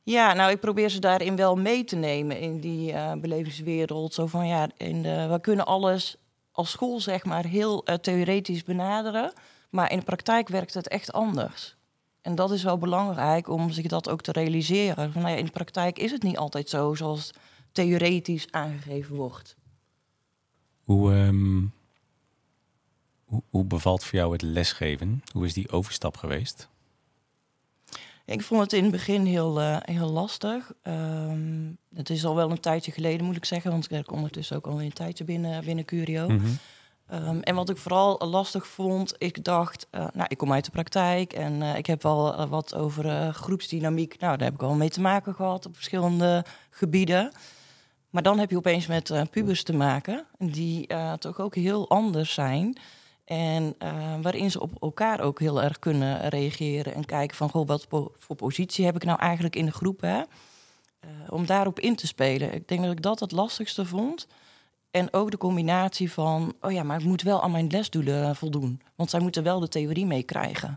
ja, 0.03 0.33
nou, 0.33 0.51
ik 0.51 0.61
probeer 0.61 0.89
ze 0.89 1.01
daarin 1.01 1.37
wel 1.37 1.57
mee 1.57 1.85
te 1.85 1.97
nemen 1.97 2.41
in 2.41 2.61
die 2.61 2.95
belevingswereld. 3.21 4.15
Zo 4.15 4.27
van 4.27 4.47
ja, 4.47 4.69
in 4.77 5.03
de, 5.03 5.27
we 5.31 5.41
kunnen 5.41 5.67
alles 5.67 6.17
als 6.59 6.71
school 6.71 7.01
zeg 7.01 7.25
maar 7.25 7.45
heel 7.45 7.85
eh, 7.85 7.95
theoretisch 7.95 8.63
benaderen. 8.63 9.33
Maar 9.71 9.91
in 9.91 9.99
de 9.99 10.05
praktijk 10.05 10.49
werkt 10.49 10.75
het 10.75 10.89
echt 10.89 11.13
anders. 11.13 11.77
En 12.21 12.35
dat 12.35 12.51
is 12.51 12.63
wel 12.63 12.79
belangrijk 12.79 13.49
om 13.49 13.71
zich 13.71 13.87
dat 13.87 14.09
ook 14.09 14.21
te 14.21 14.33
realiseren. 14.33 15.13
Van, 15.13 15.23
nou 15.23 15.33
ja, 15.35 15.39
in 15.39 15.45
de 15.45 15.51
praktijk 15.51 15.99
is 15.99 16.11
het 16.11 16.23
niet 16.23 16.37
altijd 16.37 16.69
zo 16.69 16.95
zoals 16.95 17.31
theoretisch 17.73 18.47
aangegeven 18.51 19.17
wordt. 19.17 19.57
Hoe, 20.85 21.13
ehm, 21.13 21.67
hoe, 23.25 23.43
hoe 23.51 23.65
bevalt 23.65 24.05
voor 24.05 24.19
jou 24.19 24.33
het 24.33 24.43
lesgeven? 24.43 25.23
Hoe 25.33 25.45
is 25.45 25.55
die 25.55 25.71
overstap 25.71 26.17
geweest? 26.17 26.69
Ik 28.29 28.43
vond 28.43 28.61
het 28.61 28.73
in 28.73 28.83
het 28.83 28.93
begin 28.93 29.25
heel, 29.25 29.61
eh, 29.61 29.77
heel 29.81 30.09
lastig. 30.09 30.73
Ehm, 30.83 31.73
het 31.95 32.11
is 32.11 32.25
al 32.25 32.35
wel 32.35 32.51
een 32.51 32.61
tijdje 32.61 32.93
geleden, 32.93 33.27
moet 33.27 33.37
ik 33.37 33.45
zeggen, 33.45 33.71
want 33.71 33.85
ik 33.85 33.91
werk 33.91 34.13
ondertussen 34.13 34.57
ook 34.57 34.67
al 34.67 34.83
een 34.83 34.93
tijdje 34.93 35.25
binnen, 35.25 35.65
binnen 35.65 35.85
Curio. 35.85 36.29
Mhm. 36.29 36.47
Ehm, 37.09 37.39
en 37.41 37.55
wat 37.55 37.71
ik 37.71 37.77
vooral 37.77 38.19
lastig 38.19 38.67
vond, 38.67 39.15
ik 39.19 39.45
dacht, 39.45 39.87
eh, 39.91 40.07
nou, 40.13 40.27
ik 40.29 40.39
kom 40.39 40.53
uit 40.53 40.65
de 40.65 40.71
praktijk 40.71 41.33
en 41.33 41.63
eh, 41.63 41.77
ik 41.77 41.87
heb 41.87 42.03
wel 42.03 42.35
eh, 42.35 42.49
wat 42.49 42.75
over 42.75 43.35
groepsdynamiek. 43.35 44.21
Nou, 44.21 44.37
daar 44.37 44.47
heb 44.47 44.55
ik 44.55 44.63
al 44.63 44.75
mee 44.75 44.91
te 44.91 45.01
maken 45.01 45.35
gehad 45.35 45.67
op 45.67 45.75
verschillende 45.75 46.45
gebieden. 46.71 47.33
Maar 48.11 48.23
dan 48.23 48.39
heb 48.39 48.51
je 48.51 48.57
opeens 48.57 48.87
met 48.87 49.13
pubers 49.31 49.63
te 49.63 49.73
maken, 49.73 50.27
die 50.39 50.87
toch 51.19 51.41
ook 51.41 51.55
heel 51.55 51.89
anders 51.89 52.35
zijn. 52.35 52.79
En 53.29 53.75
eh, 53.79 54.15
waarin 54.23 54.51
ze 54.51 54.61
op 54.61 54.83
elkaar 54.83 55.21
ook 55.21 55.41
heel 55.41 55.63
erg 55.63 55.79
kunnen 55.79 56.29
reageren 56.29 56.95
en 56.95 57.05
kijken 57.05 57.37
van, 57.37 57.51
goh, 57.51 57.67
wat 57.67 57.87
voor 58.19 58.37
positie 58.37 58.85
heb 58.85 58.97
ik 58.97 59.05
nou 59.05 59.19
eigenlijk 59.19 59.57
in 59.57 59.65
de 59.65 59.73
groep, 59.73 60.01
hè? 60.01 60.23
Eh, 61.01 61.11
om 61.29 61.47
daarop 61.47 61.81
in 61.81 61.97
te 61.97 62.07
spelen. 62.07 62.55
Ik 62.55 62.69
denk 62.69 62.83
dat 62.83 62.93
ik 62.93 63.03
dat 63.03 63.21
het 63.21 63.33
lastigste 63.33 63.85
vond. 63.85 64.27
En 64.91 65.13
ook 65.13 65.31
de 65.31 65.37
combinatie 65.37 66.13
van, 66.13 66.55
oh 66.61 66.73
ja, 66.73 66.83
maar 66.83 66.99
ik 66.99 67.07
moet 67.07 67.23
wel 67.23 67.43
aan 67.43 67.51
mijn 67.51 67.67
lesdoelen 67.67 68.37
voldoen. 68.37 68.81
Want 68.95 69.11
zij 69.11 69.21
moeten 69.21 69.43
wel 69.43 69.61
de 69.61 69.69
theorie 69.69 70.07
meekrijgen. 70.07 70.77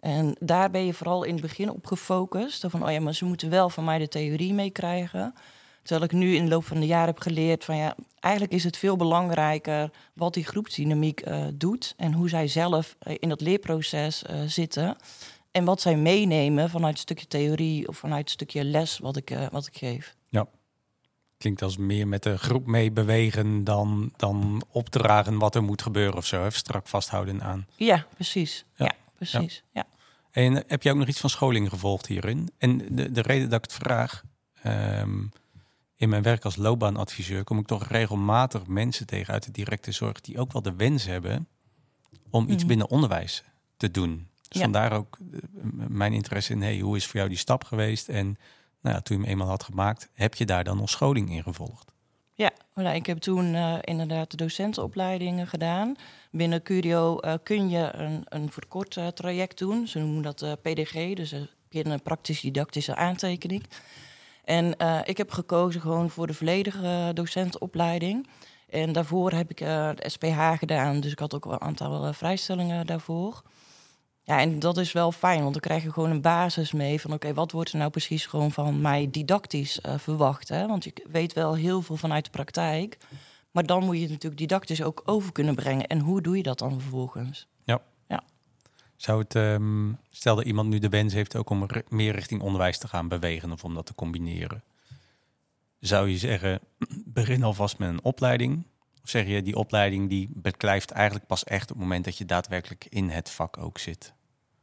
En 0.00 0.36
daar 0.40 0.70
ben 0.70 0.86
je 0.86 0.94
vooral 0.94 1.24
in 1.24 1.32
het 1.32 1.42
begin 1.42 1.70
op 1.70 1.86
gefocust. 1.86 2.64
Van, 2.68 2.84
oh 2.84 2.90
ja, 2.90 3.00
maar 3.00 3.14
ze 3.14 3.24
moeten 3.24 3.50
wel 3.50 3.70
van 3.70 3.84
mij 3.84 3.98
de 3.98 4.08
theorie 4.08 4.54
meekrijgen. 4.54 5.34
Terwijl 5.84 6.10
ik 6.10 6.12
nu 6.12 6.34
in 6.34 6.44
de 6.44 6.50
loop 6.50 6.64
van 6.64 6.80
de 6.80 6.86
jaren 6.86 7.06
heb 7.06 7.18
geleerd 7.18 7.64
van, 7.64 7.76
ja, 7.76 7.96
eigenlijk 8.20 8.54
is 8.54 8.64
het 8.64 8.76
veel 8.76 8.96
belangrijker 8.96 9.90
wat 10.14 10.34
die 10.34 10.44
groepsdynamiek 10.44 11.20
eh, 11.20 11.44
doet. 11.54 11.94
En 11.96 12.12
hoe 12.12 12.28
zij 12.28 12.48
zelf 12.48 12.96
eh, 12.98 13.14
in 13.18 13.28
dat 13.28 13.40
leerproces 13.40 14.22
eh, 14.22 14.42
zitten. 14.46 14.96
En 15.50 15.64
wat 15.64 15.80
zij 15.80 15.96
meenemen 15.96 16.70
vanuit 16.70 16.94
een 16.94 17.00
stukje 17.00 17.26
theorie 17.26 17.88
of 17.88 17.96
vanuit 17.96 18.24
een 18.24 18.32
stukje 18.32 18.64
les 18.64 18.98
wat 18.98 19.16
ik, 19.16 19.36
wat 19.50 19.66
ik 19.66 19.76
geef. 19.76 20.14
Klinkt 21.44 21.62
als 21.62 21.76
meer 21.76 22.08
met 22.08 22.22
de 22.22 22.38
groep 22.38 22.66
mee 22.66 22.90
bewegen 22.90 23.64
dan, 23.64 24.12
dan 24.16 24.62
opdragen 24.70 25.38
wat 25.38 25.54
er 25.54 25.62
moet 25.62 25.82
gebeuren 25.82 26.16
of 26.16 26.26
zo. 26.26 26.44
Even 26.44 26.58
strak 26.58 26.88
vasthouden 26.88 27.42
aan. 27.42 27.66
Ja, 27.76 28.06
precies. 28.14 28.64
Ja. 28.74 28.84
Ja, 28.84 28.92
precies. 29.14 29.62
Ja. 29.72 29.86
En 30.30 30.64
heb 30.66 30.82
je 30.82 30.90
ook 30.90 30.96
nog 30.96 31.08
iets 31.08 31.20
van 31.20 31.30
scholing 31.30 31.68
gevolgd 31.68 32.06
hierin? 32.06 32.50
En 32.58 32.94
de, 32.94 33.12
de 33.12 33.22
reden 33.22 33.48
dat 33.48 33.64
ik 33.64 33.70
het 33.70 33.82
vraag, 33.82 34.22
ehm, 34.62 35.18
in 36.04 36.10
mijn 36.10 36.22
werk 36.22 36.44
als 36.44 36.56
loopbaanadviseur 36.56 37.44
kom 37.44 37.58
ik 37.58 37.66
toch 37.66 37.86
regelmatig 37.86 38.66
mensen 38.66 39.06
tegen 39.06 39.32
uit 39.32 39.44
de 39.44 39.50
directe 39.50 39.92
zorg 39.92 40.20
die 40.20 40.38
ook 40.38 40.52
wel 40.52 40.62
de 40.62 40.74
wens 40.76 41.04
hebben 41.04 41.48
om 42.30 42.44
iets 42.44 42.56
Mhm. 42.56 42.66
binnen 42.66 42.90
onderwijs 42.90 43.42
te 43.76 43.90
doen. 43.90 44.28
Dus 44.48 44.58
Ja. 44.58 44.62
vandaar 44.62 44.92
ook 44.92 45.18
eh, 45.32 45.38
mijn 45.88 46.12
interesse 46.12 46.52
in, 46.52 46.62
hey, 46.62 46.78
hoe 46.78 46.96
is 46.96 47.06
voor 47.06 47.16
jou 47.16 47.28
die 47.28 47.38
stap 47.38 47.64
geweest? 47.64 48.08
En 48.08 48.26
nou 48.80 48.94
ja, 48.94 49.00
toen 49.00 49.16
je 49.16 49.22
hem 49.22 49.32
eenmaal 49.32 49.48
had 49.48 49.62
gemaakt, 49.62 50.08
heb 50.14 50.34
je 50.34 50.44
daar 50.46 50.64
dan 50.64 50.76
nog 50.76 50.90
scholing 50.90 51.30
in 51.30 51.42
gevolgd? 51.42 51.92
Ja, 52.34 52.50
nou, 52.74 52.94
ik 52.94 53.06
heb 53.06 53.18
toen 53.18 53.54
eh, 53.54 53.74
inderdaad 53.80 54.30
de 54.30 54.36
docentenopleidingen 54.36 55.46
gedaan. 55.46 55.96
Binnen 56.30 56.62
Curio 56.62 57.18
eh, 57.18 57.34
kun 57.42 57.68
je 57.68 57.90
een, 57.94 58.22
een 58.28 58.50
verkort 58.52 58.98
traject 59.14 59.58
doen. 59.58 59.86
Ze 59.86 59.98
noemen 59.98 60.22
dat 60.22 60.56
PDG, 60.62 61.14
dus 61.14 61.32
een 61.70 62.02
praktisch-didactische 62.02 62.96
aantekening. 62.96 63.64
En 64.44 64.76
eh, 64.76 65.00
ik 65.04 65.16
heb 65.16 65.30
gekozen 65.30 65.80
gewoon 65.80 66.10
voor 66.10 66.26
de 66.26 66.34
volledige 66.34 67.10
docentenopleiding. 67.14 68.26
En 68.74 68.92
daarvoor 68.92 69.32
heb 69.32 69.50
ik 69.50 69.60
eh, 69.60 69.90
de 69.94 70.08
SPH 70.08 70.52
gedaan, 70.58 71.00
dus 71.00 71.12
ik 71.12 71.18
had 71.18 71.34
ook 71.34 71.44
een 71.44 71.60
aantal 71.60 72.06
eh, 72.06 72.12
vrijstellingen 72.12 72.86
daarvoor. 72.86 73.42
Ja, 74.22 74.40
en 74.40 74.58
dat 74.58 74.76
is 74.76 74.92
wel 74.92 75.12
fijn, 75.12 75.40
want 75.40 75.52
dan 75.52 75.60
krijg 75.60 75.82
je 75.82 75.92
gewoon 75.92 76.10
een 76.10 76.20
basis 76.20 76.72
mee 76.72 77.00
van... 77.00 77.12
oké, 77.12 77.34
wat 77.34 77.52
wordt 77.52 77.72
er 77.72 77.78
nou 77.78 77.90
precies 77.90 78.26
gewoon 78.26 78.52
van 78.52 78.80
mij 78.80 79.08
didactisch 79.10 79.80
eh, 79.80 79.98
verwacht? 79.98 80.48
Hè? 80.48 80.66
Want 80.66 80.84
je 80.84 80.92
weet 81.10 81.32
wel 81.32 81.54
heel 81.54 81.82
veel 81.82 81.96
vanuit 81.96 82.24
de 82.24 82.30
praktijk... 82.30 82.98
maar 83.50 83.66
dan 83.66 83.84
moet 83.84 83.96
je 83.96 84.02
het 84.02 84.10
natuurlijk 84.10 84.40
didactisch 84.40 84.82
ook 84.82 85.02
over 85.04 85.32
kunnen 85.32 85.54
brengen. 85.54 85.86
En 85.86 85.98
hoe 85.98 86.20
doe 86.20 86.36
je 86.36 86.42
dat 86.42 86.58
dan 86.58 86.80
vervolgens? 86.80 87.48
Zou 89.04 89.18
het, 89.18 89.34
ehm, 89.34 89.92
stel 90.10 90.36
dat 90.36 90.44
iemand 90.44 90.68
nu 90.68 90.78
de 90.78 90.88
wens 90.88 91.12
heeft 91.12 91.36
ook 91.36 91.50
om 91.50 91.66
meer 91.88 92.14
richting 92.14 92.42
onderwijs 92.42 92.78
te 92.78 92.88
gaan 92.88 93.08
bewegen 93.08 93.52
of 93.52 93.64
om 93.64 93.74
dat 93.74 93.86
te 93.86 93.94
combineren. 93.94 94.62
Zou 95.80 96.08
je 96.08 96.18
zeggen, 96.18 96.60
begin 97.20 97.42
alvast 97.42 97.78
met 97.78 97.88
een 97.88 98.04
opleiding? 98.04 98.66
Of 99.02 99.10
zeg 99.10 99.26
je, 99.26 99.42
die 99.42 99.56
opleiding 99.56 100.08
die 100.08 100.30
beklijft 100.32 100.90
eigenlijk 100.90 101.26
pas 101.26 101.44
echt 101.44 101.62
op 101.62 101.68
het 101.68 101.78
moment 101.78 102.04
dat 102.04 102.18
je 102.18 102.24
daadwerkelijk 102.24 102.86
in 102.88 103.08
het 103.08 103.30
vak 103.30 103.58
ook 103.58 103.78
zit? 103.78 104.12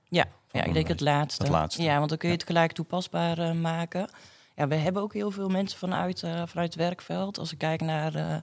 Ja, 0.03 0.25
ja 0.51 0.63
ik 0.63 0.73
denk 0.73 0.87
het 0.87 1.01
laatste. 1.01 1.43
Het 1.43 1.51
laatste. 1.51 1.83
Ja, 1.83 1.97
want 1.97 2.09
dan 2.09 2.17
kun 2.17 2.29
je 2.29 2.35
het 2.35 2.45
gelijk 2.45 2.71
toepasbaar 2.71 3.37
eh, 3.37 3.51
maken. 3.51 4.09
Ja, 4.55 4.67
we 4.67 4.75
hebben 4.75 5.01
ook 5.01 5.13
heel 5.13 5.31
veel 5.31 5.49
mensen 5.49 5.79
vanuit, 5.79 6.23
eh, 6.23 6.31
vanuit 6.45 6.73
het 6.73 6.75
werkveld. 6.75 7.37
Als 7.37 7.51
ik 7.51 7.57
kijk 7.57 7.81
naar 7.81 8.15
eh, 8.15 8.35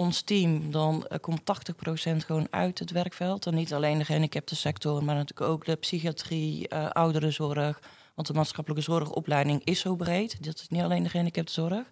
ons 0.00 0.20
team, 0.20 0.70
dan 0.70 1.06
eh, 1.06 1.18
komt 1.20 1.40
80% 1.40 2.16
gewoon 2.16 2.46
uit 2.50 2.78
het 2.78 2.90
werkveld. 2.90 3.46
En 3.46 3.54
niet 3.54 3.74
alleen 3.74 3.98
de 3.98 4.04
gehandicapte 4.04 4.56
sector, 4.56 5.04
maar 5.04 5.14
natuurlijk 5.14 5.50
ook 5.50 5.64
de 5.64 5.76
psychiatrie, 5.76 6.68
eh 6.68 6.88
ouderenzorg. 6.88 7.80
Want 8.14 8.28
de 8.28 8.34
maatschappelijke 8.34 8.84
zorgopleiding 8.84 9.64
is 9.64 9.80
zo 9.80 9.96
breed. 9.96 10.44
Dat 10.44 10.54
is 10.54 10.68
niet 10.68 10.82
alleen 10.82 11.02
de 11.02 11.08
gehandicapte 11.08 11.52
zorg. 11.52 11.90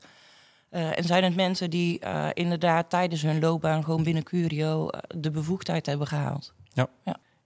Eh, 0.69 0.99
en 0.99 1.05
zijn 1.05 1.25
het 1.25 1.37
mensen 1.37 1.71
die 1.71 2.01
inderdaad 2.33 2.91
tijdens 2.91 3.23
hun 3.23 3.41
loopbaan 3.41 3.85
gewoon 3.85 4.03
binnen 4.03 4.23
Curio 4.23 4.89
de 5.09 5.31
bevoegdheid 5.31 5.87
hebben 5.87 6.07
gehaald? 6.07 6.55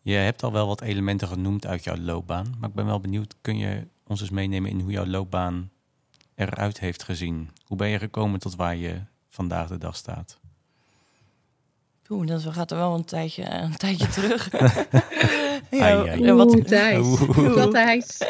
Je 0.00 0.14
hebt 0.14 0.42
al 0.42 0.52
wel 0.52 0.66
wat 0.66 0.80
elementen 0.80 1.28
genoemd 1.28 1.66
uit 1.66 1.84
jouw 1.84 1.96
loopbaan. 1.96 2.54
Maar 2.58 2.68
ik 2.68 2.74
ben 2.74 2.86
wel 2.86 3.00
benieuwd, 3.00 3.36
kun 3.40 3.58
je 3.58 3.86
ons 4.06 4.20
eens 4.20 4.30
meenemen 4.30 4.70
in 4.70 4.80
hoe 4.80 4.90
jouw 4.90 5.06
loopbaan 5.06 5.70
eruit 6.34 6.80
heeft 6.80 7.02
gezien? 7.02 7.50
Hoe 7.66 7.76
ben 7.76 7.88
je 7.88 7.98
gekomen 7.98 8.40
tot 8.40 8.56
waar 8.56 8.76
je 8.76 9.00
vandaag 9.28 9.68
de 9.68 9.78
dag 9.78 9.96
staat? 9.96 10.40
Oeh, 12.12 12.26
dat 12.26 12.42
gaat 12.42 12.70
er 12.70 12.76
wel 12.76 12.94
een 12.94 13.04
tijdje, 13.04 13.50
een 13.50 13.76
tijdje 13.76 14.08
terug. 14.18 14.54
Ai, 15.70 15.80
ai. 16.08 16.24
en 16.24 16.36
wat, 16.36 16.54
Oeh, 16.54 16.64
Thijs. 16.64 16.98
Oeh. 17.06 17.54
Dat 17.56 17.70
Thijs. 17.70 18.18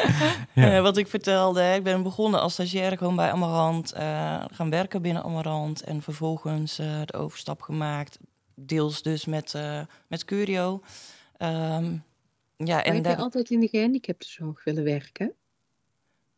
Ja. 0.53 0.75
eh, 0.75 0.81
wat 0.81 0.97
ik 0.97 1.07
vertelde, 1.07 1.73
ik 1.75 1.83
ben 1.83 2.03
begonnen 2.03 2.39
als 2.41 2.53
stagiair 2.53 2.97
gewoon 2.97 3.15
bij 3.15 3.31
Amarant. 3.31 3.91
eh, 3.91 4.43
gaan 4.51 4.69
werken 4.69 5.01
binnen 5.01 5.23
Amarant. 5.23 5.83
En 5.83 6.01
vervolgens 6.01 6.79
eh, 6.79 7.01
de 7.05 7.13
overstap 7.17 7.61
gemaakt. 7.61 8.17
Deels 8.55 9.01
dus 9.01 9.25
met, 9.25 9.53
eh, 9.53 9.79
met 10.07 10.25
Curio. 10.25 10.81
Ehm, 11.37 11.51
ja, 12.57 12.75
Maar 12.75 12.83
en 12.83 12.85
heb 12.85 12.95
je 12.95 13.01
daar, 13.01 13.15
altijd 13.17 13.49
in 13.49 13.59
de 13.59 13.67
gehandicaptenzorg 13.67 14.63
willen 14.63 14.83
werken? 14.83 15.31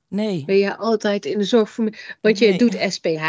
nee. 0.08 0.46
Ben 0.46 0.58
je 0.58 0.78
altijd 0.78 1.26
in 1.26 1.38
de 1.38 1.44
zorg 1.44 1.70
voor... 1.70 1.90
Want 2.22 2.38
je 2.40 2.48
Nee. 2.48 2.58
doet 2.58 2.78
SPH. 2.90 3.24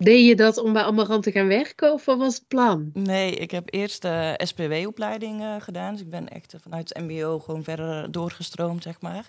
Eh, 0.00 0.06
deed 0.06 0.26
je 0.26 0.36
dat 0.36 0.58
om 0.58 0.72
bij 0.72 0.82
Amarant 0.82 1.22
te 1.22 1.32
gaan 1.32 1.46
werken 1.46 1.92
of 1.92 2.04
wat 2.04 2.18
was 2.18 2.34
het 2.34 2.48
plan? 2.48 2.90
Nee, 2.92 3.34
ik 3.34 3.50
heb 3.50 3.74
eerst 3.74 4.02
de 4.02 4.34
SPW-opleiding 4.44 5.40
eh, 5.42 5.54
gedaan. 5.58 5.92
Dus 5.92 6.00
ik 6.02 6.10
ben 6.10 6.28
echt 6.28 6.54
eh, 6.54 6.60
vanuit 6.62 6.88
het 6.88 7.02
MBO 7.02 7.38
gewoon 7.38 7.64
verder 7.64 8.12
doorgestroomd, 8.12 8.82
zeg 8.82 9.00
maar. 9.00 9.26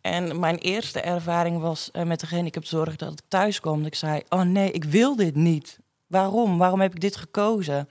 En 0.00 0.40
mijn 0.40 0.56
eerste 0.56 1.00
ervaring 1.00 1.60
was 1.60 1.90
eh, 1.90 2.02
met 2.02 2.20
de 2.20 2.26
gehandicaptenzorg 2.26 2.96
dat 2.96 3.12
ik 3.12 3.20
thuis 3.28 3.60
kwam. 3.60 3.78
Dat 3.78 3.86
ik 3.86 3.94
zei, 3.94 4.22
oh 4.28 4.42
nee, 4.42 4.70
ik 4.72 4.84
wil 4.84 5.16
dit 5.16 5.34
niet. 5.34 5.78
Waarom? 6.06 6.58
Waarom 6.58 6.80
heb 6.80 6.94
ik 6.94 7.00
dit 7.00 7.16
gekozen? 7.16 7.88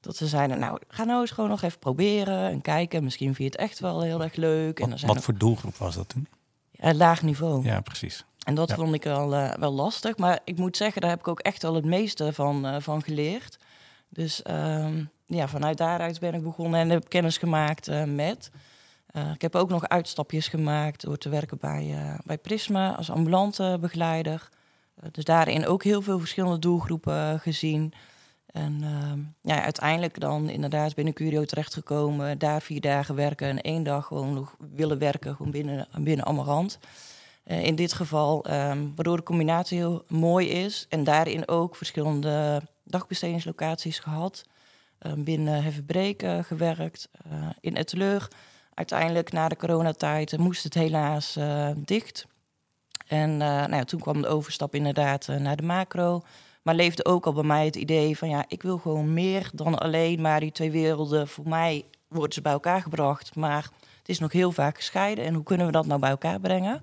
Dat 0.00 0.16
ze 0.16 0.26
zeiden, 0.26 0.58
nou, 0.58 0.78
ga 0.88 1.04
nou 1.04 1.20
eens 1.20 1.30
gewoon 1.30 1.50
nog 1.50 1.62
even 1.62 1.78
proberen 1.78 2.50
en 2.50 2.60
kijken. 2.60 3.04
Misschien 3.04 3.34
vind 3.34 3.38
je 3.52 3.58
het 3.58 3.70
echt 3.70 3.78
wel 3.78 4.02
heel 4.02 4.22
erg 4.22 4.34
leuk. 4.34 4.76
En 4.78 4.82
dan 4.82 4.90
Wat, 4.90 4.98
zijn 4.98 5.12
wat 5.14 5.22
voor 5.22 5.36
doelgroep 5.36 5.76
was 5.76 5.94
dat 5.94 6.08
toen? 6.08 6.26
ja, 6.70 6.94
laag 6.94 7.22
niveau. 7.22 7.64
Ja, 7.64 7.80
precies. 7.80 8.24
En 8.46 8.54
dat 8.54 8.68
Ja. 8.68 8.74
vond 8.74 8.94
ik 8.94 9.02
wel, 9.02 9.34
eh, 9.34 9.52
wel 9.54 9.72
lastig. 9.72 10.16
Maar 10.16 10.40
ik 10.44 10.58
moet 10.58 10.76
zeggen, 10.76 11.00
daar 11.00 11.10
heb 11.10 11.18
ik 11.18 11.28
ook 11.28 11.40
echt 11.40 11.62
wel 11.62 11.74
het 11.74 11.84
meeste 11.84 12.32
van, 12.32 12.66
eh, 12.66 12.76
van 12.80 13.02
geleerd. 13.02 13.58
Dus 14.08 14.42
ehm, 14.42 15.04
ja, 15.26 15.48
vanuit 15.48 15.78
daaruit 15.78 16.20
ben 16.20 16.34
ik 16.34 16.42
begonnen 16.42 16.80
en 16.80 16.90
heb 16.90 17.08
kennis 17.08 17.38
gemaakt 17.38 17.88
eh, 17.88 18.04
met. 18.04 18.50
Ik 19.34 19.42
heb 19.42 19.54
ook 19.54 19.68
nog 19.68 19.88
uitstapjes 19.88 20.48
gemaakt 20.48 21.02
door 21.02 21.18
te 21.18 21.28
werken 21.28 21.58
bij, 21.60 22.16
bij 22.24 22.38
Prisma 22.38 22.94
als 22.96 23.10
ambulante 23.10 23.78
begeleider. 23.80 24.48
Dus 25.10 25.24
daarin 25.24 25.66
ook 25.66 25.84
heel 25.84 26.02
veel 26.02 26.18
verschillende 26.18 26.58
doelgroepen 26.58 27.40
gezien. 27.40 27.92
En 28.46 28.78
ehm, 28.82 29.18
ja, 29.52 29.62
uiteindelijk 29.62 30.20
dan 30.20 30.48
inderdaad 30.48 30.94
binnen 30.94 31.14
Curio 31.14 31.44
terechtgekomen. 31.44 32.38
Daar 32.38 32.62
vier 32.62 32.80
dagen 32.80 33.14
werken 33.14 33.48
en 33.48 33.60
één 33.60 33.82
dag 33.82 34.06
gewoon 34.06 34.34
nog 34.34 34.56
willen 34.74 34.98
werken 34.98 35.36
gewoon 35.36 35.52
binnen, 35.52 35.88
binnen 35.98 36.26
Amarant. 36.26 36.78
Eh, 37.46 37.64
in 37.64 37.74
dit 37.74 37.92
geval, 37.92 38.44
ehm, 38.44 38.86
waardoor 38.94 39.16
de 39.16 39.22
combinatie 39.22 39.78
heel 39.78 40.04
mooi 40.08 40.48
is. 40.48 40.86
En 40.88 41.04
daarin 41.04 41.48
ook 41.48 41.76
verschillende 41.76 42.62
dagbestedingslocaties 42.84 43.98
gehad. 43.98 44.44
Ehm, 44.98 45.22
binnen 45.22 45.62
Heffenbreek 45.62 46.22
eh, 46.22 46.38
gewerkt, 46.42 47.08
eh, 47.30 47.48
in 47.60 47.76
Etteleur. 47.76 48.28
Uiteindelijk 48.74 49.32
na 49.32 49.48
de 49.48 49.56
coronatijd 49.56 50.32
eh, 50.32 50.38
moest 50.38 50.64
het 50.64 50.74
helaas 50.74 51.38
dicht. 51.76 52.26
En 53.06 53.36
nou 53.36 53.84
toen 53.84 54.00
kwam 54.00 54.22
de 54.22 54.28
overstap 54.28 54.74
inderdaad 54.74 55.26
naar 55.26 55.56
de 55.56 55.62
macro. 55.62 56.22
Maar 56.62 56.74
leefde 56.74 57.04
ook 57.04 57.26
al 57.26 57.32
bij 57.32 57.42
mij 57.42 57.64
het 57.64 57.76
idee 57.76 58.18
van 58.18 58.28
ja, 58.28 58.44
ik 58.48 58.62
wil 58.62 58.78
gewoon 58.78 59.12
meer 59.12 59.50
dan 59.52 59.78
alleen 59.78 60.20
maar 60.20 60.40
die 60.40 60.52
twee 60.52 60.70
werelden. 60.70 61.28
Voor 61.28 61.48
mij 61.48 61.84
worden 62.08 62.32
ze 62.32 62.40
bij 62.40 62.52
elkaar 62.52 62.82
gebracht, 62.82 63.34
maar 63.34 63.62
het 63.98 64.08
is 64.08 64.18
nog 64.18 64.32
heel 64.32 64.52
vaak 64.52 64.76
gescheiden. 64.76 65.24
En 65.24 65.34
hoe 65.34 65.42
kunnen 65.42 65.66
we 65.66 65.72
dat 65.72 65.86
nou 65.86 66.00
bij 66.00 66.10
elkaar 66.10 66.40
brengen? 66.40 66.80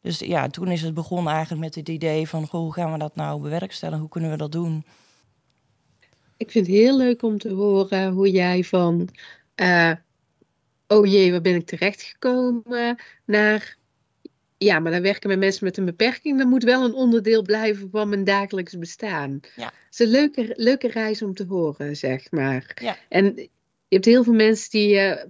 Dus 0.00 0.18
ja, 0.18 0.48
toen 0.48 0.68
is 0.68 0.82
het 0.82 0.94
begonnen 0.94 1.32
eigenlijk 1.32 1.62
met 1.62 1.74
het 1.74 1.88
idee 1.88 2.28
van... 2.28 2.46
Goh, 2.46 2.60
hoe 2.60 2.72
gaan 2.72 2.92
we 2.92 2.98
dat 2.98 3.14
nou 3.16 3.40
bewerkstelligen? 3.40 4.00
Hoe 4.00 4.10
kunnen 4.10 4.30
we 4.30 4.36
dat 4.36 4.52
doen? 4.52 4.84
Ik 6.36 6.50
vind 6.50 6.66
het 6.66 6.76
heel 6.76 6.96
leuk 6.96 7.22
om 7.22 7.38
te 7.38 7.52
horen 7.52 8.12
hoe 8.12 8.30
jij 8.30 8.64
van... 8.64 9.08
eh, 9.54 9.92
oh 10.86 11.06
jee, 11.06 11.30
waar 11.30 11.40
ben 11.40 11.54
ik 11.54 11.66
terechtgekomen? 11.66 12.98
Naar... 13.24 13.76
Ja, 14.56 14.78
maar 14.78 14.92
dan 14.92 15.02
werken 15.02 15.28
met 15.28 15.38
mensen 15.38 15.64
met 15.64 15.76
een 15.76 15.84
beperking. 15.84 16.38
Dat 16.38 16.46
moet 16.46 16.64
wel 16.64 16.84
een 16.84 16.94
onderdeel 16.94 17.42
blijven 17.42 17.88
van 17.90 18.08
mijn 18.08 18.24
dagelijks 18.24 18.78
bestaan. 18.78 19.40
Ja. 19.56 19.64
Het 19.64 19.74
is 19.90 19.98
een 19.98 20.08
leuke, 20.08 20.52
leuke 20.56 20.88
reis 20.88 21.22
om 21.22 21.34
te 21.34 21.44
horen, 21.44 21.96
zeg 21.96 22.30
maar. 22.30 22.76
Ja. 22.82 22.96
En 23.08 23.24
je 23.34 23.48
hebt 23.88 24.04
heel 24.04 24.24
veel 24.24 24.32
mensen 24.32 24.70
die 24.70 24.98
eh, 24.98 25.24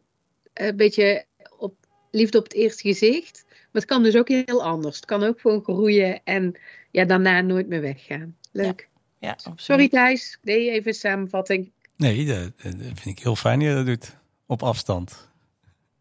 een 0.55 0.77
beetje 0.77 1.25
op 1.59 1.75
liefde 2.11 2.39
op 2.39 2.45
het 2.45 2.55
eerste 2.55 2.89
gezicht. 2.89 3.45
Maar 3.79 3.87
het 3.87 3.97
kan 3.97 4.03
dus 4.03 4.17
ook 4.17 4.29
heel 4.29 4.65
anders. 4.65 4.97
Het 4.97 5.05
kan 5.05 5.23
ook 5.23 5.41
gewoon 5.41 5.63
groeien 5.63 6.21
en 6.25 6.55
ja, 6.91 7.05
daarna 7.05 7.41
nooit 7.41 7.69
meer 7.69 7.81
weggaan. 7.81 8.37
Leuk. 8.53 8.89
Ja, 9.19 9.31
absoluut. 9.31 9.61
Sorry 9.61 9.89
Thijs, 9.89 10.33
ik 10.33 10.39
deed 10.43 10.69
even 10.69 10.89
een 10.89 10.95
samenvatting 10.95 11.73
Nee, 11.99 12.27
dat, 12.27 12.53
dat 12.63 12.75
vind 12.75 13.07
ik 13.07 13.19
heel 13.19 13.37
fijn 13.37 13.59
dat 13.59 13.69
je 13.69 13.75
dat 13.75 13.87
doet. 13.87 14.17
Op 14.47 14.63
afstand. 14.63 15.29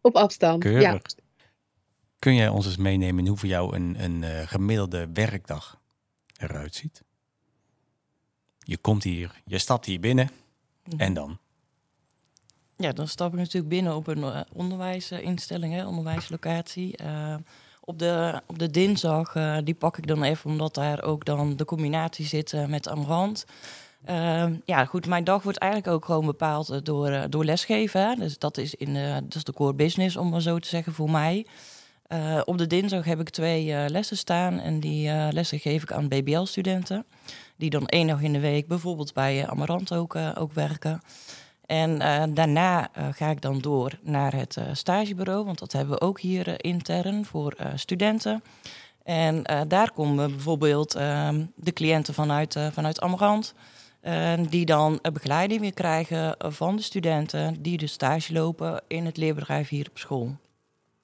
op 0.00 0.16
afstand. 0.16 0.62
Keurig. 0.62 0.82
Ja. 0.82 1.00
Kun 2.18 2.34
jij 2.34 2.48
ons 2.48 2.66
eens 2.66 2.76
meenemen 2.76 3.18
in 3.18 3.28
hoe 3.28 3.36
voor 3.36 3.48
jou 3.48 3.76
een, 3.76 4.04
een 4.04 4.24
eh, 4.24 4.46
gemiddelde 4.46 5.08
werkdag 5.12 5.80
eruit 6.36 6.74
ziet? 6.74 7.02
Je 8.58 8.76
komt 8.76 9.02
hier, 9.02 9.40
je 9.44 9.58
stapt 9.58 9.86
hier 9.86 10.00
binnen 10.00 10.30
en 10.96 11.14
dan? 11.14 11.38
Ja, 12.76 12.92
dan 12.92 13.08
stap 13.08 13.32
ik 13.32 13.38
natuurlijk 13.38 13.68
binnen 13.68 13.94
op 13.94 14.06
een 14.06 14.22
eh, 14.22 14.40
onderwijsinstelling, 14.52 15.74
hè, 15.74 15.86
onderwijslocatie. 15.86 16.96
Eh, 16.96 17.36
op, 17.88 17.98
de, 17.98 18.40
op 18.46 18.58
de 18.58 18.70
dinsdag, 18.70 19.34
eh, 19.34 19.56
die 19.64 19.74
pak 19.74 19.98
ik 19.98 20.06
dan 20.06 20.22
even 20.22 20.50
omdat 20.50 20.74
daar 20.74 21.02
ook 21.02 21.24
dan 21.24 21.56
de 21.56 21.64
combinatie 21.64 22.26
zit 22.26 22.52
eh, 22.52 22.66
met 22.66 22.88
Amrand. 22.88 23.46
Eh, 24.04 24.46
ja, 24.64 24.84
goed, 24.84 25.06
mijn 25.06 25.24
dag 25.24 25.42
wordt 25.42 25.58
eigenlijk 25.58 25.92
ook 25.92 26.04
gewoon 26.04 26.26
bepaald 26.26 26.70
eh, 26.70 26.78
door, 26.82 27.30
door 27.30 27.44
lesgeven. 27.44 28.18
Dus 28.18 28.38
dat 28.38 28.58
is, 28.58 28.74
in 28.74 28.94
de, 28.94 29.20
dat 29.22 29.34
is 29.34 29.44
de 29.44 29.52
core 29.52 29.74
business, 29.74 30.16
om 30.16 30.28
maar 30.28 30.40
zo 30.40 30.58
te 30.58 30.68
zeggen, 30.68 30.92
voor 30.92 31.10
mij. 31.10 31.46
Op 32.44 32.58
de 32.58 32.66
dinsdag 32.66 33.04
heb 33.04 33.20
ik 33.20 33.30
twee 33.30 33.88
lessen 33.88 34.16
staan 34.16 34.58
en 34.58 34.80
die 34.80 35.10
lessen 35.32 35.58
geef 35.58 35.82
ik 35.82 35.92
aan 35.92 36.08
BBL-studenten. 36.08 37.06
Die 37.56 37.70
dan 37.70 37.86
één 37.86 38.06
dag 38.06 38.20
in 38.20 38.32
de 38.32 38.40
week 38.40 38.68
bijvoorbeeld 38.68 39.12
bij 39.12 39.46
Amarant 39.48 39.92
ook, 39.92 40.16
ook 40.34 40.52
werken. 40.52 41.00
En 41.68 42.00
eh, 42.00 42.22
daarna 42.30 42.88
eh, 42.92 43.08
ga 43.10 43.30
ik 43.30 43.40
dan 43.40 43.58
door 43.58 43.98
naar 44.02 44.34
het 44.34 44.56
eh, 44.56 44.64
stagebureau, 44.72 45.44
want 45.44 45.58
dat 45.58 45.72
hebben 45.72 45.94
we 45.94 46.00
ook 46.00 46.20
hier 46.20 46.64
intern 46.64 47.24
voor 47.24 47.56
studenten. 47.74 48.42
En 49.04 49.42
daar 49.68 49.92
komen 49.92 50.30
bijvoorbeeld 50.30 50.94
ehm, 50.94 51.44
de 51.54 51.72
cliënten 51.72 52.14
vanuit, 52.14 52.56
vanuit 52.72 53.00
Amarant, 53.00 53.54
eh, 54.00 54.32
die 54.48 54.64
dan 54.64 54.98
begeleiding 55.12 55.60
weer 55.60 55.74
krijgen 55.74 56.34
van 56.38 56.76
de 56.76 56.82
studenten 56.82 57.62
die 57.62 57.78
de 57.78 57.86
stage 57.86 58.32
lopen 58.32 58.82
in 58.86 59.06
het 59.06 59.16
leerbedrijf 59.16 59.68
hier 59.68 59.86
op 59.90 59.98
school. 59.98 60.36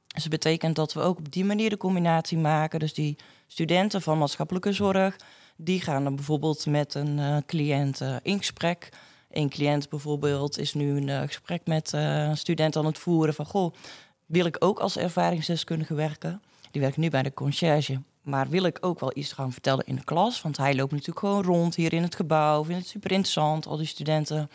Dus 0.07 0.23
dat 0.23 0.33
betekent 0.33 0.77
dat 0.77 0.93
we 0.93 1.01
ook 1.01 1.19
op 1.19 1.33
die 1.33 1.45
manier 1.45 1.71
de 1.71 1.77
combinatie 1.77 2.39
maken. 2.39 2.79
Dus 2.79 2.95
die 2.95 3.17
studenten 3.47 4.03
van 4.03 4.19
maatschappelijke 4.19 4.73
zorg, 4.73 5.17
die 5.57 5.81
gaan 5.81 6.05
dan 6.05 6.17
bijvoorbeeld 6.17 6.67
met 6.67 6.95
een 6.95 7.43
cliënt 7.47 8.01
in 8.23 8.39
gesprek. 8.39 8.91
Een 9.35 9.49
cliënt 9.49 9.89
bijvoorbeeld 9.89 10.59
is 10.59 10.75
nu 10.75 10.97
een 10.97 11.09
eh, 11.09 11.21
gesprek 11.21 11.67
met 11.67 11.93
eh, 11.93 12.25
een 12.25 12.37
student 12.37 12.77
aan 12.77 12.87
het 12.87 12.99
voeren 12.99 13.35
van... 13.35 13.47
goh, 13.47 13.75
wil 14.27 14.47
ik 14.47 14.57
ook 14.59 14.79
als 14.79 14.97
ervaringsdeskundige 14.97 15.95
werken? 15.95 16.43
Die 16.71 16.81
werkt 16.81 16.97
nu 16.97 17.11
bij 17.11 17.23
de 17.23 17.35
conciërge. 17.35 18.03
Maar 18.23 18.49
wil 18.49 18.65
ik 18.65 18.79
ook 18.81 19.01
wel 19.01 19.13
iets 19.15 19.33
gaan 19.33 19.53
vertellen 19.53 19.87
in 19.87 19.97
de 19.97 20.05
klas? 20.05 20.43
Want 20.43 20.57
hij 20.57 20.75
loopt 20.75 20.91
natuurlijk 20.91 21.19
gewoon 21.19 21.43
rond 21.43 21.75
hier 21.75 21.93
in 21.93 22.03
het 22.03 22.15
gebouw. 22.15 22.65
Vindt 22.65 22.81
het 22.81 22.91
super 22.91 23.11
interessant, 23.11 23.67
al 23.67 23.77
die 23.77 23.87
studenten. 23.87 24.51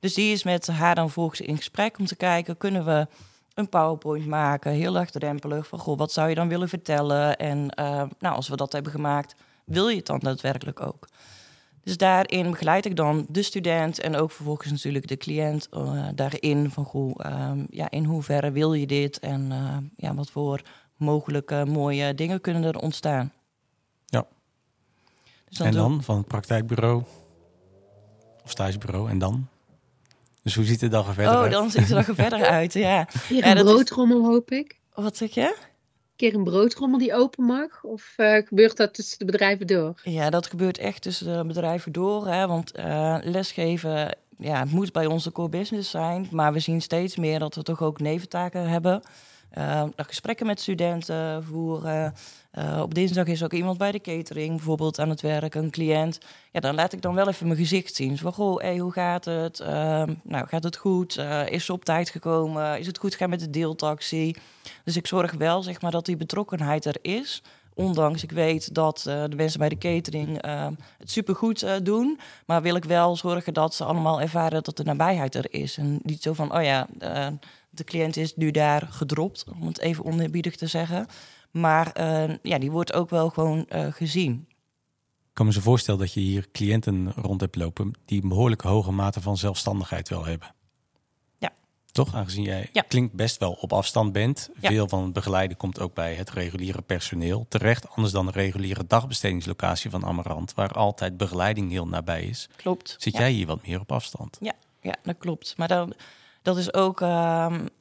Dus 0.00 0.14
die 0.14 0.32
is 0.32 0.42
met 0.42 0.66
haar 0.66 0.94
dan 0.94 1.10
volgens 1.10 1.40
in 1.40 1.56
gesprek 1.56 1.98
om 1.98 2.06
te 2.06 2.16
kijken... 2.16 2.56
kunnen 2.56 2.84
we 2.84 3.06
een 3.54 3.68
PowerPoint 3.68 4.26
maken, 4.26 4.72
heel 4.72 4.92
laagdrempelig... 4.92 5.66
van 5.66 5.78
goh, 5.78 5.98
wat 5.98 6.12
zou 6.12 6.28
je 6.28 6.34
dan 6.34 6.48
willen 6.48 6.68
vertellen? 6.68 7.36
En 7.36 7.70
eh, 7.70 8.02
nou, 8.18 8.34
als 8.34 8.48
we 8.48 8.56
dat 8.56 8.72
hebben 8.72 8.92
gemaakt, 8.92 9.34
wil 9.64 9.88
je 9.88 9.96
het 9.96 10.06
dan 10.06 10.18
daadwerkelijk 10.18 10.80
ook? 10.80 11.08
Dus 11.86 11.96
daarin 11.96 12.50
begeleid 12.50 12.84
ik 12.84 12.96
dan 12.96 13.26
de 13.28 13.42
student 13.42 14.00
en 14.00 14.16
ook 14.16 14.30
vervolgens 14.30 14.70
natuurlijk 14.70 15.08
de 15.08 15.16
cliënt 15.16 15.68
uh, 15.74 16.08
daarin 16.14 16.70
van 16.70 16.84
goh, 16.84 17.14
uh, 17.26 17.50
ja, 17.70 17.90
in 17.90 18.04
hoeverre 18.04 18.50
wil 18.50 18.72
je 18.72 18.86
dit 18.86 19.18
en 19.18 19.50
uh, 19.50 19.76
ja, 19.96 20.14
wat 20.14 20.30
voor 20.30 20.60
mogelijke 20.96 21.64
mooie 21.64 22.14
dingen 22.14 22.40
kunnen 22.40 22.64
er 22.64 22.78
ontstaan. 22.78 23.32
Ja. 24.06 24.26
Dus 25.48 25.58
dan 25.58 25.66
en 25.66 25.72
dan 25.72 26.02
van 26.02 26.16
het 26.16 26.26
praktijkbureau 26.26 27.02
of 28.44 28.50
stagebureau 28.50 29.10
en 29.10 29.18
dan? 29.18 29.46
Dus 30.42 30.54
hoe 30.54 30.64
ziet 30.64 30.80
de 30.80 30.88
dag 30.88 31.08
er 31.08 31.14
verder 31.14 31.34
oh, 31.34 31.40
uit? 31.40 31.52
dan 31.52 31.70
ziet 31.70 31.88
de 31.88 31.94
dag 31.94 32.08
er 32.08 32.14
verder 32.14 32.44
uit, 32.58 32.72
ja. 32.72 33.08
Hier 33.28 33.46
een 33.46 33.56
ja, 33.56 33.62
broodrommel 33.62 34.20
is... 34.20 34.26
hoop 34.26 34.50
ik. 34.50 34.78
Wat 34.94 35.16
zeg 35.16 35.34
je? 35.34 35.56
Keer 36.16 36.34
een 36.34 36.44
broodrommel 36.44 36.98
die 36.98 37.14
open 37.14 37.44
mag? 37.44 37.84
Of 37.84 38.14
uh, 38.16 38.36
gebeurt 38.44 38.76
dat 38.76 38.94
tussen 38.94 39.18
de 39.18 39.24
bedrijven 39.24 39.66
door? 39.66 40.00
Ja, 40.02 40.30
dat 40.30 40.46
gebeurt 40.46 40.78
echt 40.78 41.02
tussen 41.02 41.36
de 41.36 41.44
bedrijven 41.46 41.92
door. 41.92 42.26
Hè, 42.26 42.46
want 42.46 42.78
uh, 42.78 43.16
lesgeven 43.22 44.16
ja, 44.38 44.60
het 44.60 44.70
moet 44.70 44.92
bij 44.92 45.06
ons 45.06 45.24
de 45.24 45.32
core 45.32 45.48
business 45.48 45.90
zijn. 45.90 46.28
Maar 46.30 46.52
we 46.52 46.58
zien 46.58 46.82
steeds 46.82 47.16
meer 47.16 47.38
dat 47.38 47.54
we 47.54 47.62
toch 47.62 47.82
ook 47.82 48.00
neventaken 48.00 48.68
hebben. 48.68 49.02
Uh, 49.58 49.82
gesprekken 49.96 50.46
met 50.46 50.60
studenten 50.60 51.44
voeren. 51.44 52.14
Uh, 52.58 52.80
op 52.82 52.94
dinsdag 52.94 53.26
is 53.26 53.44
ook 53.44 53.52
iemand 53.52 53.78
bij 53.78 53.92
de 53.92 54.00
catering 54.00 54.50
bijvoorbeeld 54.50 54.98
aan 54.98 55.08
het 55.08 55.20
werk, 55.20 55.54
een 55.54 55.70
cliënt. 55.70 56.18
Ja, 56.52 56.60
dan 56.60 56.74
laat 56.74 56.92
ik 56.92 57.02
dan 57.02 57.14
wel 57.14 57.28
even 57.28 57.46
mijn 57.46 57.58
gezicht 57.58 57.94
zien. 57.94 58.16
Zo 58.16 58.30
goh, 58.30 58.78
hoe 58.78 58.92
gaat 58.92 59.24
het? 59.24 59.60
Uh, 59.60 60.02
nou, 60.22 60.46
gaat 60.46 60.62
het 60.62 60.76
goed? 60.76 61.16
Uh, 61.16 61.48
is 61.48 61.64
ze 61.64 61.72
op 61.72 61.84
tijd 61.84 62.10
gekomen? 62.10 62.78
Is 62.78 62.86
het 62.86 62.98
goed 62.98 63.14
gaan 63.14 63.30
met 63.30 63.40
de 63.40 63.50
deeltaxi? 63.50 64.34
Dus 64.84 64.96
ik 64.96 65.06
zorg 65.06 65.32
wel, 65.32 65.62
zeg 65.62 65.80
maar, 65.80 65.90
dat 65.90 66.06
die 66.06 66.16
betrokkenheid 66.16 66.84
er 66.84 66.98
is. 67.02 67.42
Ondanks 67.74 68.22
ik 68.22 68.32
weet 68.32 68.74
dat 68.74 69.00
de 69.04 69.36
mensen 69.36 69.58
bij 69.58 69.68
de 69.68 69.78
catering 69.78 70.42
het 70.98 71.10
supergoed 71.10 71.84
doen. 71.84 72.18
Maar 72.46 72.62
wil 72.62 72.76
ik 72.76 72.84
wel 72.84 73.16
zorgen 73.16 73.54
dat 73.54 73.74
ze 73.74 73.84
allemaal 73.84 74.20
ervaren 74.20 74.62
dat 74.62 74.76
de 74.76 74.84
nabijheid 74.84 75.34
er 75.34 75.52
is. 75.52 75.76
En 75.76 76.00
niet 76.02 76.22
zo 76.22 76.32
van, 76.32 76.54
oh 76.54 76.62
ja, 76.62 76.86
de 77.76 77.84
cliënt 77.84 78.16
is 78.16 78.36
nu 78.36 78.50
daar 78.50 78.88
gedropt, 78.90 79.44
om 79.60 79.66
het 79.66 79.80
even 79.80 80.04
oneerbiedig 80.04 80.56
te 80.56 80.66
zeggen. 80.66 81.06
Maar 81.50 82.00
uh, 82.00 82.36
ja, 82.42 82.58
die 82.58 82.70
wordt 82.70 82.92
ook 82.92 83.10
wel 83.10 83.30
gewoon 83.30 83.66
uh, 83.68 83.86
gezien. 83.92 84.46
Ik 85.18 85.42
kan 85.42 85.46
me 85.46 85.52
zo 85.52 85.60
voorstellen 85.60 86.00
dat 86.00 86.12
je 86.12 86.20
hier 86.20 86.46
cliënten 86.52 87.12
rond 87.12 87.40
hebt 87.40 87.56
lopen 87.56 87.92
die 88.04 88.22
een 88.22 88.28
behoorlijk 88.28 88.62
hoge 88.62 88.92
mate 88.92 89.20
van 89.20 89.36
zelfstandigheid 89.36 90.08
wel 90.08 90.24
hebben. 90.24 90.54
Ja. 91.38 91.52
Toch? 91.92 92.14
Aangezien 92.14 92.44
jij 92.44 92.68
ja. 92.72 92.82
klinkt 92.88 93.14
best 93.14 93.38
wel 93.38 93.52
op 93.52 93.72
afstand 93.72 94.12
bent. 94.12 94.50
Ja. 94.60 94.68
Veel 94.68 94.88
van 94.88 95.02
het 95.02 95.12
begeleiden 95.12 95.56
komt 95.56 95.80
ook 95.80 95.94
bij 95.94 96.14
het 96.14 96.30
reguliere 96.30 96.82
personeel 96.82 97.46
terecht. 97.48 97.88
Anders 97.90 98.12
dan 98.12 98.26
de 98.26 98.32
reguliere 98.32 98.86
dagbestedingslocatie 98.86 99.90
van 99.90 100.04
Amarant, 100.04 100.54
waar 100.54 100.72
altijd 100.72 101.16
begeleiding 101.16 101.70
heel 101.70 101.86
nabij 101.86 102.24
is. 102.24 102.48
Klopt. 102.56 102.96
Zit 102.98 103.16
jij 103.16 103.30
hier 103.30 103.46
wat 103.46 103.66
meer 103.66 103.80
op 103.80 103.92
afstand? 103.92 104.36
Ja, 104.40 104.54
ja 104.80 104.94
dat 105.02 105.16
klopt. 105.18 105.54
Maar 105.56 105.68
dan, 105.68 105.94
dat 106.46 106.56
is 106.56 106.74
ook 106.74 107.00
uh, 107.00 107.08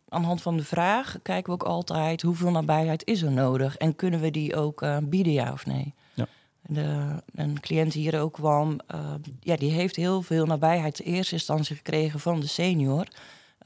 aan 0.09 0.21
de 0.21 0.27
hand 0.27 0.41
van 0.41 0.57
de 0.57 0.63
vraag 0.63 1.15
kijken 1.21 1.45
we 1.45 1.51
ook 1.51 1.67
altijd 1.67 2.21
hoeveel 2.21 2.51
nabijheid 2.51 3.05
is 3.05 3.21
er 3.21 3.31
nodig 3.31 3.77
en 3.77 3.95
kunnen 3.95 4.19
we 4.19 4.31
die 4.31 4.55
ook 4.55 4.81
uh, 4.81 4.97
bieden, 5.03 5.33
ja 5.33 5.51
of 5.51 5.65
nee. 5.65 5.93
Ja. 6.13 6.27
De, 6.61 7.21
een 7.35 7.59
cliënt 7.59 7.93
hier 7.93 8.19
ook 8.19 8.33
kwam, 8.33 8.79
uh, 8.95 8.99
ja, 9.39 9.55
die 9.55 9.71
heeft 9.71 9.95
heel 9.95 10.21
veel 10.21 10.45
nabijheid 10.45 10.99
in 10.99 11.13
eerste 11.13 11.33
instantie 11.33 11.75
gekregen 11.75 12.19
van 12.19 12.39
de 12.39 12.47
senior. 12.47 13.07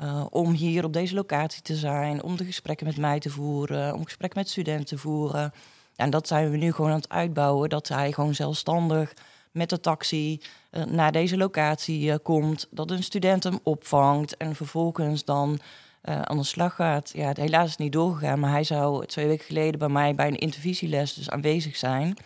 Uh, 0.02 0.26
om 0.30 0.52
hier 0.52 0.84
op 0.84 0.94
deze 0.94 1.16
locatie 1.16 1.62
te 1.62 1.76
zijn, 1.76 2.24
om 2.24 2.38
de 2.38 2.46
gesprekken 2.46 2.88
met 2.88 2.98
mij 2.98 3.20
te 3.20 3.30
voeren, 3.30 3.94
om 3.94 4.04
gesprekken 4.04 4.40
met 4.40 4.50
studenten 4.50 4.86
te 4.86 4.98
voeren. 4.98 5.54
En 5.96 6.10
dat 6.10 6.28
zijn 6.28 6.52
we 6.52 6.58
nu 6.58 6.72
gewoon 6.72 6.92
aan 6.92 6.98
het 6.98 7.10
uitbouwen, 7.10 7.70
dat 7.70 7.88
hij 7.88 8.12
gewoon 8.12 8.36
zelfstandig 8.36 9.14
met 9.52 9.70
de 9.70 9.80
taxi 9.80 10.42
uh, 10.72 10.84
naar 10.84 11.12
deze 11.12 11.38
locatie 11.38 12.06
uh, 12.06 12.16
komt, 12.24 12.68
dat 12.72 12.92
een 12.92 13.04
student 13.04 13.44
hem 13.44 13.60
opvangt 13.64 14.38
en 14.38 14.56
vervolgens 14.56 15.26
dan 15.26 15.60
uh, 16.04 16.22
aan 16.22 16.38
de 16.38 16.44
slag 16.44 16.76
gaat. 16.76 17.12
Ja, 17.14 17.28
het 17.28 17.38
helaas 17.38 17.68
is 17.68 17.78
niet 17.78 17.92
doorgegaan, 17.92 18.40
maar 18.40 18.52
hij 18.52 18.64
zou 18.64 19.06
twee 19.06 19.28
weken 19.28 19.46
geleden 19.46 19.80
bij 19.80 19.90
mij 19.90 20.16
bij 20.16 20.28
een 20.28 20.38
intervisieles 20.38 21.14
dus 21.14 21.30
aanwezig 21.30 21.76
zijn. 21.76 22.18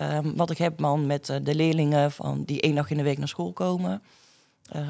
Um, 0.00 0.36
wat 0.36 0.50
ik 0.50 0.58
heb 0.58 0.80
man 0.80 1.06
met 1.06 1.26
de 1.26 1.54
leerlingen 1.54 2.12
van 2.12 2.44
die 2.44 2.60
één 2.60 2.74
dag 2.74 2.90
in 2.90 2.96
de 2.96 3.02
week 3.02 3.18
naar 3.18 3.28
school 3.28 3.52
komen. 3.52 4.02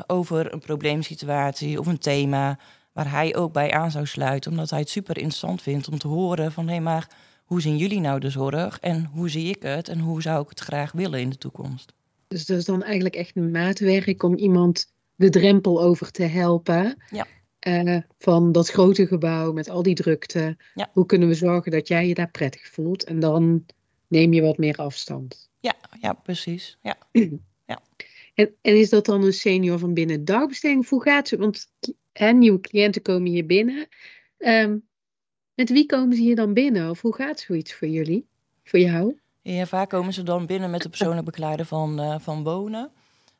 Over 0.06 0.52
een 0.52 0.60
probleemsituatie 0.60 1.78
of 1.78 1.86
een 1.86 1.98
thema 1.98 2.58
waar 2.92 3.10
hij 3.10 3.36
ook 3.36 3.52
bij 3.52 3.72
aan 3.72 3.90
zou 3.90 4.06
sluiten. 4.06 4.50
Omdat 4.50 4.70
hij 4.70 4.78
het 4.78 4.90
super 4.90 5.16
interessant 5.16 5.62
vindt 5.62 5.88
om 5.88 5.98
te 5.98 6.08
horen 6.08 6.52
van 6.52 6.68
hé, 6.68 6.80
maar 6.80 7.08
hoe 7.52 7.60
zien 7.60 7.76
jullie 7.76 8.00
nou 8.00 8.20
de 8.20 8.30
zorg 8.30 8.78
en 8.80 9.04
hoe 9.04 9.28
zie 9.28 9.48
ik 9.48 9.62
het 9.62 9.88
en 9.88 9.98
hoe 9.98 10.22
zou 10.22 10.42
ik 10.42 10.48
het 10.48 10.60
graag 10.60 10.92
willen 10.92 11.20
in 11.20 11.30
de 11.30 11.38
toekomst? 11.38 11.92
Dus 12.28 12.46
dat 12.46 12.58
is 12.58 12.64
dan 12.64 12.82
eigenlijk 12.82 13.14
echt 13.14 13.36
een 13.36 13.50
maatwerk 13.50 14.22
om 14.22 14.36
iemand 14.36 14.92
de 15.14 15.28
drempel 15.28 15.82
over 15.82 16.10
te 16.10 16.22
helpen. 16.22 17.02
Ja. 17.10 17.26
Uh, 17.66 18.02
van 18.18 18.52
dat 18.52 18.68
grote 18.68 19.06
gebouw 19.06 19.52
met 19.52 19.68
al 19.68 19.82
die 19.82 19.94
drukte. 19.94 20.56
Ja. 20.74 20.90
Hoe 20.92 21.06
kunnen 21.06 21.28
we 21.28 21.34
zorgen 21.34 21.72
dat 21.72 21.88
jij 21.88 22.08
je 22.08 22.14
daar 22.14 22.30
prettig 22.30 22.68
voelt? 22.68 23.04
En 23.04 23.20
dan 23.20 23.66
neem 24.08 24.32
je 24.32 24.42
wat 24.42 24.58
meer 24.58 24.76
afstand. 24.76 25.50
Ja, 25.60 25.74
ja 26.00 26.12
precies. 26.12 26.78
Ja. 26.82 26.96
ja. 27.72 27.82
En, 28.34 28.54
en 28.62 28.78
is 28.78 28.90
dat 28.90 29.06
dan 29.06 29.22
een 29.24 29.32
senior 29.32 29.78
van 29.78 29.94
binnen 29.94 30.24
dagbesteding? 30.24 30.88
Hoe 30.88 31.02
gaat 31.02 31.30
het? 31.30 31.40
Want 31.40 31.70
hè, 32.12 32.32
nieuwe 32.32 32.60
cliënten 32.60 33.02
komen 33.02 33.30
hier 33.30 33.46
binnen. 33.46 33.88
Um, 34.38 34.90
met 35.54 35.70
wie 35.70 35.86
komen 35.86 36.16
ze 36.16 36.22
hier 36.22 36.36
dan 36.36 36.54
binnen? 36.54 36.90
Of 36.90 37.00
hoe 37.00 37.14
gaat 37.14 37.40
zoiets 37.40 37.74
voor 37.74 37.88
jullie? 37.88 38.26
Voor 38.64 38.78
jou? 38.78 39.20
Ja, 39.42 39.66
vaak 39.66 39.88
komen 39.88 40.12
ze 40.12 40.22
dan 40.22 40.46
binnen 40.46 40.70
met 40.70 40.82
de 40.82 40.88
persoonlijk 40.88 41.66
van, 41.66 42.00
uh, 42.00 42.14
van 42.18 42.42
wonen. 42.42 42.90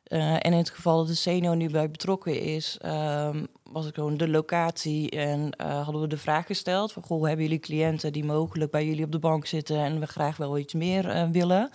Uh, 0.07 0.33
en 0.33 0.41
in 0.41 0.53
het 0.53 0.69
geval 0.69 0.97
dat 0.97 1.07
de 1.07 1.13
senior 1.13 1.55
nu 1.55 1.69
bij 1.69 1.89
betrokken 1.89 2.39
is, 2.39 2.79
um, 2.85 3.47
was 3.63 3.87
ik 3.87 3.93
gewoon 3.95 4.17
de 4.17 4.27
locatie 4.27 5.09
en 5.09 5.49
uh, 5.61 5.83
hadden 5.83 6.01
we 6.01 6.07
de 6.07 6.17
vraag 6.17 6.45
gesteld 6.45 6.91
van, 6.91 7.03
goh, 7.03 7.27
hebben 7.27 7.45
jullie 7.45 7.59
cliënten 7.59 8.13
die 8.13 8.23
mogelijk 8.23 8.71
bij 8.71 8.85
jullie 8.85 9.05
op 9.05 9.11
de 9.11 9.19
bank 9.19 9.45
zitten 9.45 9.77
en 9.77 9.99
we 9.99 10.07
graag 10.07 10.37
wel 10.37 10.57
iets 10.57 10.73
meer 10.73 11.29
willen? 11.31 11.69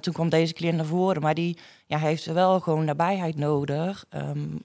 toen 0.00 0.12
kwam 0.12 0.28
deze 0.28 0.52
cliënt 0.52 0.76
naar 0.76 0.86
voren, 0.86 1.22
maar 1.22 1.34
die 1.34 1.58
ja, 1.86 1.98
heeft 1.98 2.24
wel 2.24 2.60
gewoon 2.60 2.84
nabijheid 2.84 3.36
nodig. 3.36 4.04
Um, 4.14 4.58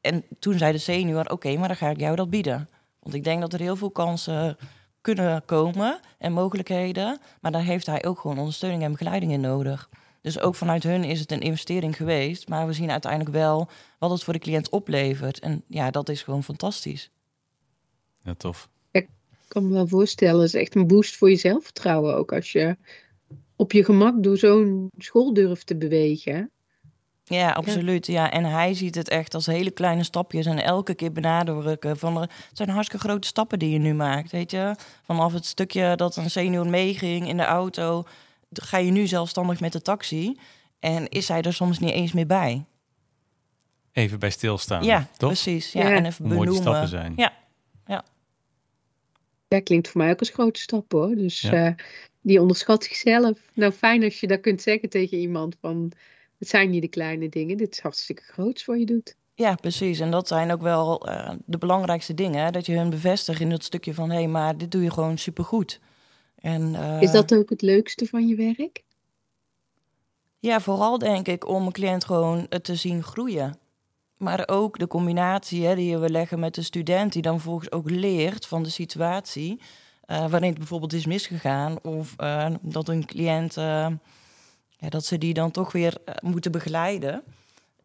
en 0.00 0.24
toen 0.38 0.58
zei 0.58 0.72
de 0.72 0.78
senior, 0.78 1.30
oké, 1.30 1.56
maar 1.56 1.68
dan 1.68 1.76
ga 1.76 1.88
ik 1.88 2.00
jou 2.00 2.16
dat 2.16 2.30
bieden. 2.30 2.68
Want 3.00 3.14
ik 3.14 3.24
denk 3.24 3.40
dat 3.40 3.52
er 3.52 3.60
heel 3.60 3.76
veel 3.76 3.90
kansen 3.90 4.56
kunnen 5.00 5.44
komen 5.44 6.00
en 6.18 6.32
mogelijkheden, 6.32 7.18
maar 7.40 7.52
daar 7.52 7.62
heeft 7.62 7.86
hij 7.86 8.04
ook 8.04 8.18
gewoon 8.18 8.38
ondersteuning 8.38 8.82
en 8.82 8.92
begeleiding 8.92 9.32
in 9.32 9.40
nodig. 9.40 9.88
Dus 10.20 10.40
ook 10.40 10.54
vanuit 10.54 10.82
hun 10.82 11.04
is 11.04 11.20
het 11.20 11.32
een 11.32 11.40
investering 11.40 11.96
geweest. 11.96 12.48
Maar 12.48 12.66
we 12.66 12.72
zien 12.72 12.90
uiteindelijk 12.90 13.32
wel 13.32 13.68
wat 13.98 14.10
het 14.10 14.24
voor 14.24 14.32
de 14.32 14.38
cliënt 14.38 14.68
oplevert. 14.68 15.38
En 15.38 15.64
ja, 15.66 15.90
dat 15.90 16.08
is 16.08 16.22
gewoon 16.22 16.44
fantastisch. 16.44 17.10
Ja, 18.22 18.34
tof. 18.34 18.68
Ik 18.90 19.08
kan 19.48 19.68
me 19.68 19.72
wel 19.72 19.86
voorstellen, 19.86 20.40
het 20.40 20.54
is 20.54 20.60
echt 20.60 20.74
een 20.74 20.86
boost 20.86 21.16
voor 21.16 21.30
je 21.30 21.36
zelfvertrouwen 21.36 22.16
ook. 22.16 22.32
Als 22.32 22.52
je 22.52 22.76
op 23.56 23.72
je 23.72 23.84
gemak 23.84 24.22
door 24.22 24.36
zo'n 24.36 24.90
school 24.98 25.34
durft 25.34 25.66
te 25.66 25.76
bewegen. 25.76 26.50
Ja, 27.30 27.50
absoluut. 27.50 28.06
Ja. 28.06 28.30
En 28.30 28.44
hij 28.44 28.74
ziet 28.74 28.94
het 28.94 29.08
echt 29.08 29.34
als 29.34 29.46
hele 29.46 29.70
kleine 29.70 30.02
stapjes 30.02 30.46
en 30.46 30.64
elke 30.64 30.94
keer 30.94 31.12
benadrukken. 31.12 31.98
Van, 31.98 32.20
het 32.20 32.30
zijn 32.52 32.68
hartstikke 32.68 33.06
grote 33.06 33.26
stappen 33.26 33.58
die 33.58 33.70
je 33.70 33.78
nu 33.78 33.94
maakt, 33.94 34.32
weet 34.32 34.50
je. 34.50 34.74
Vanaf 35.02 35.32
het 35.32 35.46
stukje 35.46 35.96
dat 35.96 36.16
een 36.16 36.30
senior 36.30 36.68
meeging 36.68 37.28
in 37.28 37.36
de 37.36 37.44
auto 37.44 38.04
ga 38.52 38.78
je 38.78 38.90
nu 38.90 39.06
zelfstandig 39.06 39.60
met 39.60 39.72
de 39.72 39.82
taxi 39.82 40.38
en 40.80 41.08
is 41.08 41.28
hij 41.28 41.42
er 41.42 41.54
soms 41.54 41.78
niet 41.78 41.90
eens 41.90 42.12
meer 42.12 42.26
bij. 42.26 42.64
Even 43.92 44.18
bij 44.18 44.30
stilstaan. 44.30 44.84
Ja, 44.84 45.08
toch? 45.16 45.30
precies. 45.30 45.72
Ja, 45.72 45.90
en 45.90 46.04
even 46.04 46.22
benoemen. 46.22 46.48
Mooie 46.48 46.60
stappen 46.60 46.88
zijn. 46.88 47.12
Ja, 47.16 47.32
ja. 47.86 48.04
Ja, 49.48 49.60
klinkt 49.60 49.88
voor 49.88 50.00
mij 50.00 50.10
ook 50.10 50.18
als 50.18 50.30
grote 50.30 50.60
stap 50.60 50.92
hoor. 50.92 51.14
Dus 51.14 51.40
ja. 51.40 51.66
uh, 51.68 51.74
die 52.20 52.40
onderschat 52.40 52.84
zichzelf. 52.84 53.38
Nou, 53.54 53.72
fijn 53.72 54.04
als 54.04 54.20
je 54.20 54.26
dat 54.26 54.40
kunt 54.40 54.62
zeggen 54.62 54.88
tegen 54.88 55.18
iemand 55.18 55.56
van... 55.60 55.92
Het 56.40 56.48
zijn 56.48 56.70
niet 56.70 56.82
de 56.82 56.88
kleine 56.88 57.28
dingen, 57.28 57.56
dit 57.56 57.72
is 57.72 57.80
hartstikke 57.80 58.22
groots 58.22 58.64
wat 58.64 58.78
je 58.78 58.86
doet. 58.86 59.16
Ja, 59.34 59.54
precies. 59.54 60.00
En 60.00 60.10
dat 60.10 60.28
zijn 60.28 60.52
ook 60.52 60.62
wel 60.62 61.08
uh, 61.08 61.30
de 61.44 61.58
belangrijkste 61.58 62.14
dingen. 62.14 62.44
Hè? 62.44 62.50
Dat 62.50 62.66
je 62.66 62.76
hun 62.76 62.90
bevestigt 62.90 63.40
in 63.40 63.50
dat 63.50 63.64
stukje 63.64 63.94
van... 63.94 64.10
hé, 64.10 64.16
hey, 64.16 64.28
maar 64.28 64.58
dit 64.58 64.70
doe 64.70 64.82
je 64.82 64.90
gewoon 64.90 65.18
supergoed. 65.18 65.80
En, 66.34 66.72
uh, 66.72 67.02
is 67.02 67.10
dat 67.10 67.34
ook 67.34 67.50
het 67.50 67.62
leukste 67.62 68.06
van 68.06 68.28
je 68.28 68.34
werk? 68.34 68.82
Ja, 70.38 70.60
vooral 70.60 70.98
denk 70.98 71.28
ik 71.28 71.48
om 71.48 71.66
een 71.66 71.72
cliënt 71.72 72.04
gewoon 72.04 72.48
te 72.62 72.74
zien 72.74 73.02
groeien. 73.02 73.58
Maar 74.16 74.48
ook 74.48 74.78
de 74.78 74.86
combinatie 74.86 75.66
hè, 75.66 75.74
die 75.74 75.98
we 75.98 76.10
leggen 76.10 76.38
met 76.38 76.54
de 76.54 76.62
student, 76.62 77.12
die 77.12 77.22
dan 77.22 77.40
volgens 77.40 77.72
ook 77.72 77.90
leert 77.90 78.46
van 78.46 78.62
de 78.62 78.70
situatie. 78.70 79.60
Uh, 80.06 80.30
waarin 80.30 80.48
het 80.48 80.58
bijvoorbeeld 80.58 80.92
is 80.92 81.06
misgegaan. 81.06 81.82
Of 81.82 82.16
dat 82.60 82.88
een 82.88 83.06
cliënt, 83.06 83.56
ja, 84.80 84.88
dat 84.88 85.04
ze 85.04 85.18
die 85.18 85.34
dan 85.34 85.50
toch 85.50 85.72
weer 85.72 85.96
moeten 86.22 86.52
begeleiden. 86.52 87.22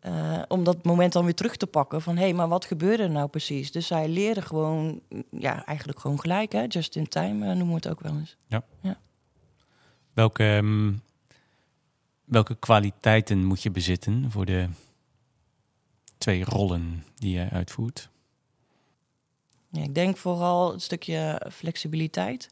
Uh, 0.05 0.41
om 0.47 0.63
dat 0.63 0.83
moment 0.83 1.13
dan 1.13 1.23
weer 1.23 1.35
terug 1.35 1.57
te 1.57 1.67
pakken 1.67 2.01
van 2.01 2.15
hé, 2.15 2.23
hey, 2.23 2.33
maar 2.33 2.47
wat 2.47 2.65
gebeurde 2.65 3.03
er 3.03 3.09
nou 3.09 3.27
precies? 3.27 3.71
Dus 3.71 3.87
zij 3.87 4.07
leren 4.07 4.43
gewoon, 4.43 5.01
ja, 5.29 5.65
eigenlijk 5.65 5.99
gewoon 5.99 6.19
gelijk, 6.19 6.51
hè? 6.51 6.65
just 6.67 6.95
in 6.95 7.07
time 7.07 7.45
uh, 7.45 7.47
noemen 7.47 7.67
we 7.67 7.73
het 7.73 7.87
ook 7.87 7.99
wel 7.99 8.17
eens. 8.17 8.35
Ja. 8.47 8.63
ja. 8.81 8.99
Welke, 10.13 10.43
um, 10.43 11.01
welke 12.23 12.55
kwaliteiten 12.55 13.45
moet 13.45 13.63
je 13.63 13.71
bezitten 13.71 14.31
voor 14.31 14.45
de 14.45 14.67
twee 16.17 16.43
rollen 16.43 17.05
die 17.15 17.31
jij 17.31 17.49
uitvoert? 17.49 18.09
Ja, 19.69 19.83
ik 19.83 19.95
denk 19.95 20.17
vooral 20.17 20.73
een 20.73 20.81
stukje 20.81 21.41
flexibiliteit 21.51 22.49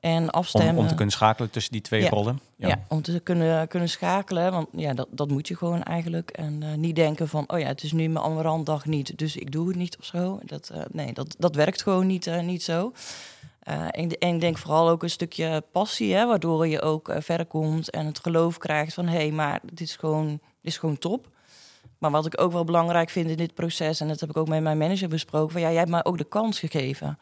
en 0.00 0.30
afstemmen. 0.30 0.76
om 0.76 0.88
te 0.88 0.94
kunnen 0.94 1.12
schakelen 1.12 1.50
tussen 1.50 1.72
die 1.72 1.80
twee 1.80 2.02
Ja. 2.02 2.08
rollen? 2.08 2.40
Ja. 2.56 2.84
om 2.88 3.02
te 3.02 3.20
kunnen, 3.20 3.68
kunnen 3.68 3.88
schakelen. 3.88 4.52
Want 4.52 4.68
ja, 4.72 4.94
dat, 4.94 5.08
dat 5.10 5.30
moet 5.30 5.48
je 5.48 5.56
gewoon 5.56 5.82
eigenlijk. 5.82 6.30
En 6.30 6.62
eh, 6.62 6.74
niet 6.74 6.96
denken 6.96 7.28
van, 7.28 7.44
oh 7.46 7.58
ja, 7.58 7.66
het 7.66 7.82
is 7.82 7.92
nu 7.92 8.08
mijn 8.08 8.24
Amarantdag 8.24 8.86
niet, 8.86 9.18
dus 9.18 9.36
ik 9.36 9.52
doe 9.52 9.68
het 9.68 9.76
niet 9.76 9.96
of 9.98 10.04
zo. 10.04 10.38
Dat, 10.44 10.70
eh, 10.74 10.80
nee, 10.90 11.12
dat, 11.12 11.34
dat 11.38 11.54
werkt 11.54 11.82
gewoon 11.82 12.06
niet, 12.06 12.26
eh, 12.26 12.40
niet 12.40 12.62
zo. 12.62 12.92
En, 13.90 14.18
en 14.18 14.34
ik 14.34 14.40
denk 14.40 14.58
vooral 14.58 14.88
ook 14.88 15.02
een 15.02 15.10
stukje 15.10 15.62
passie, 15.72 16.14
hè, 16.14 16.26
waardoor 16.26 16.66
je 16.66 16.82
ook 16.82 17.12
verder 17.18 17.46
komt 17.46 17.90
en 17.90 18.06
het 18.06 18.18
geloof 18.18 18.58
krijgt 18.58 18.94
van, 18.94 19.06
hé, 19.06 19.16
hey, 19.16 19.30
maar 19.30 19.60
dit 19.64 19.80
is, 19.80 19.96
gewoon, 19.96 20.28
dit 20.28 20.40
is 20.72 20.78
gewoon 20.78 20.98
top. 20.98 21.28
Maar 21.98 22.10
wat 22.10 22.26
ik 22.26 22.40
ook 22.40 22.52
wel 22.52 22.64
belangrijk 22.64 23.10
vind 23.10 23.30
in 23.30 23.36
dit 23.36 23.54
proces, 23.54 24.00
en 24.00 24.08
dat 24.08 24.20
heb 24.20 24.30
ik 24.30 24.36
ook 24.36 24.48
met 24.48 24.62
mijn 24.62 24.78
manager 24.78 25.08
besproken, 25.08 25.52
van 25.52 25.60
ja, 25.60 25.68
jij 25.68 25.78
hebt 25.78 25.90
mij 25.90 26.04
ook 26.04 26.18
de 26.18 26.24
kans 26.24 26.58
gegeven. 26.58 27.18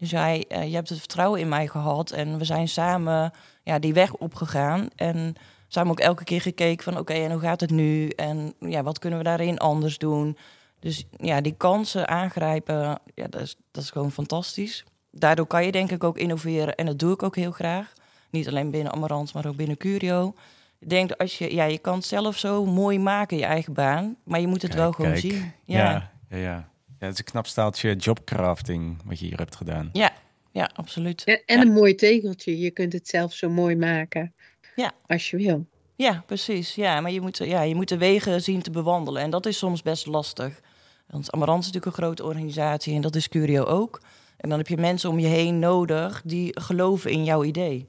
Dus 0.00 0.10
jij, 0.10 0.44
eh, 0.48 0.68
je 0.68 0.74
hebt 0.74 0.88
het 0.88 0.98
vertrouwen 0.98 1.40
in 1.40 1.48
mij 1.48 1.66
gehad 1.66 2.10
en 2.10 2.38
we 2.38 2.44
zijn 2.44 2.68
samen 2.68 3.32
ja, 3.62 3.78
die 3.78 3.94
weg 3.94 4.14
opgegaan. 4.14 4.88
En 4.96 5.34
samen 5.68 5.90
ook 5.90 6.00
elke 6.00 6.24
keer 6.24 6.40
gekeken 6.40 6.84
van 6.84 6.98
oké, 6.98 7.12
en 7.12 7.30
hoe 7.32 7.40
gaat 7.40 7.60
het 7.60 7.70
nu? 7.70 8.08
En 8.08 8.54
ja, 8.60 8.82
wat 8.82 8.98
kunnen 8.98 9.18
we 9.18 9.24
daarin 9.24 9.58
anders 9.58 9.98
doen? 9.98 10.36
Dus 10.78 11.04
ja, 11.16 11.40
die 11.40 11.54
kansen 11.56 12.08
aangrijpen, 12.08 12.98
ja, 13.14 13.26
dat, 13.28 13.40
is, 13.40 13.56
dat 13.70 13.82
is 13.82 13.90
gewoon 13.90 14.12
fantastisch. 14.12 14.84
Daardoor 15.10 15.46
kan 15.46 15.64
je 15.64 15.72
denk 15.72 15.90
ik 15.90 16.04
ook 16.04 16.18
innoveren 16.18 16.74
en 16.74 16.86
dat 16.86 16.98
doe 16.98 17.12
ik 17.12 17.22
ook 17.22 17.36
heel 17.36 17.50
graag. 17.50 17.92
Niet 18.30 18.48
alleen 18.48 18.70
binnen 18.70 18.92
Amarant, 18.92 19.32
maar 19.34 19.46
ook 19.46 19.56
binnen 19.56 19.76
Curio. 19.76 20.34
Ik 20.78 20.88
denk 20.88 21.08
dat 21.08 21.18
als 21.18 21.38
je, 21.38 21.54
ja, 21.54 21.64
je 21.64 21.78
kan 21.78 21.94
het 21.94 22.04
zelf 22.04 22.36
zo 22.38 22.66
mooi 22.66 22.98
maken, 22.98 23.36
je 23.36 23.44
eigen 23.44 23.72
baan. 23.72 24.16
Maar 24.24 24.40
je 24.40 24.46
moet 24.46 24.62
het 24.62 24.70
Kijk, 24.70 24.82
wel 24.82 24.92
gewoon 24.92 25.10
kijk. 25.10 25.22
zien. 25.22 25.52
Ja. 25.64 25.78
Ja, 25.90 26.10
Ja, 26.28 26.36
ja, 26.36 26.68
ja. 27.00 27.06
het 27.06 27.12
is 27.12 27.18
een 27.18 27.24
knap 27.24 27.46
staaltje 27.46 27.96
jobcrafting 27.96 29.02
wat 29.04 29.18
je 29.18 29.26
hier 29.26 29.38
hebt 29.38 29.56
gedaan. 29.56 29.90
ja, 29.92 30.12
ja 30.50 30.70
absoluut. 30.74 31.24
En, 31.24 31.42
en 31.46 31.60
een 31.60 31.72
mooi 31.72 31.94
tegeltje. 31.94 32.58
Je 32.58 32.70
kunt 32.70 32.92
het 32.92 33.08
zelf 33.08 33.32
zo 33.32 33.50
mooi 33.50 33.76
maken. 33.76 34.34
Ja. 34.76 34.92
Als 35.06 35.30
je 35.30 35.36
wil. 35.36 35.66
Ja, 35.96 36.22
precies. 36.26 36.74
Ja, 36.74 37.00
maar 37.00 37.10
je 37.10 37.20
moet, 37.20 37.36
ja, 37.36 37.62
je 37.62 37.74
moet 37.74 37.88
de 37.88 37.98
wegen 37.98 38.42
zien 38.42 38.62
te 38.62 38.70
bewandelen. 38.70 39.22
En 39.22 39.30
dat 39.30 39.46
is 39.46 39.58
soms 39.58 39.82
best 39.82 40.06
lastig. 40.06 40.60
Want 41.06 41.32
Amarant 41.32 41.60
is 41.60 41.66
natuurlijk 41.66 41.96
een 41.96 42.02
grote 42.02 42.24
organisatie 42.24 42.94
en 42.94 43.00
dat 43.00 43.14
is 43.14 43.28
Curio 43.28 43.64
ook. 43.64 44.00
En 44.36 44.48
dan 44.48 44.58
heb 44.58 44.68
je 44.68 44.76
mensen 44.76 45.10
om 45.10 45.18
je 45.18 45.26
heen 45.26 45.58
nodig 45.58 46.22
die 46.24 46.60
geloven 46.60 47.10
in 47.10 47.24
jouw 47.24 47.44
idee. 47.44 47.88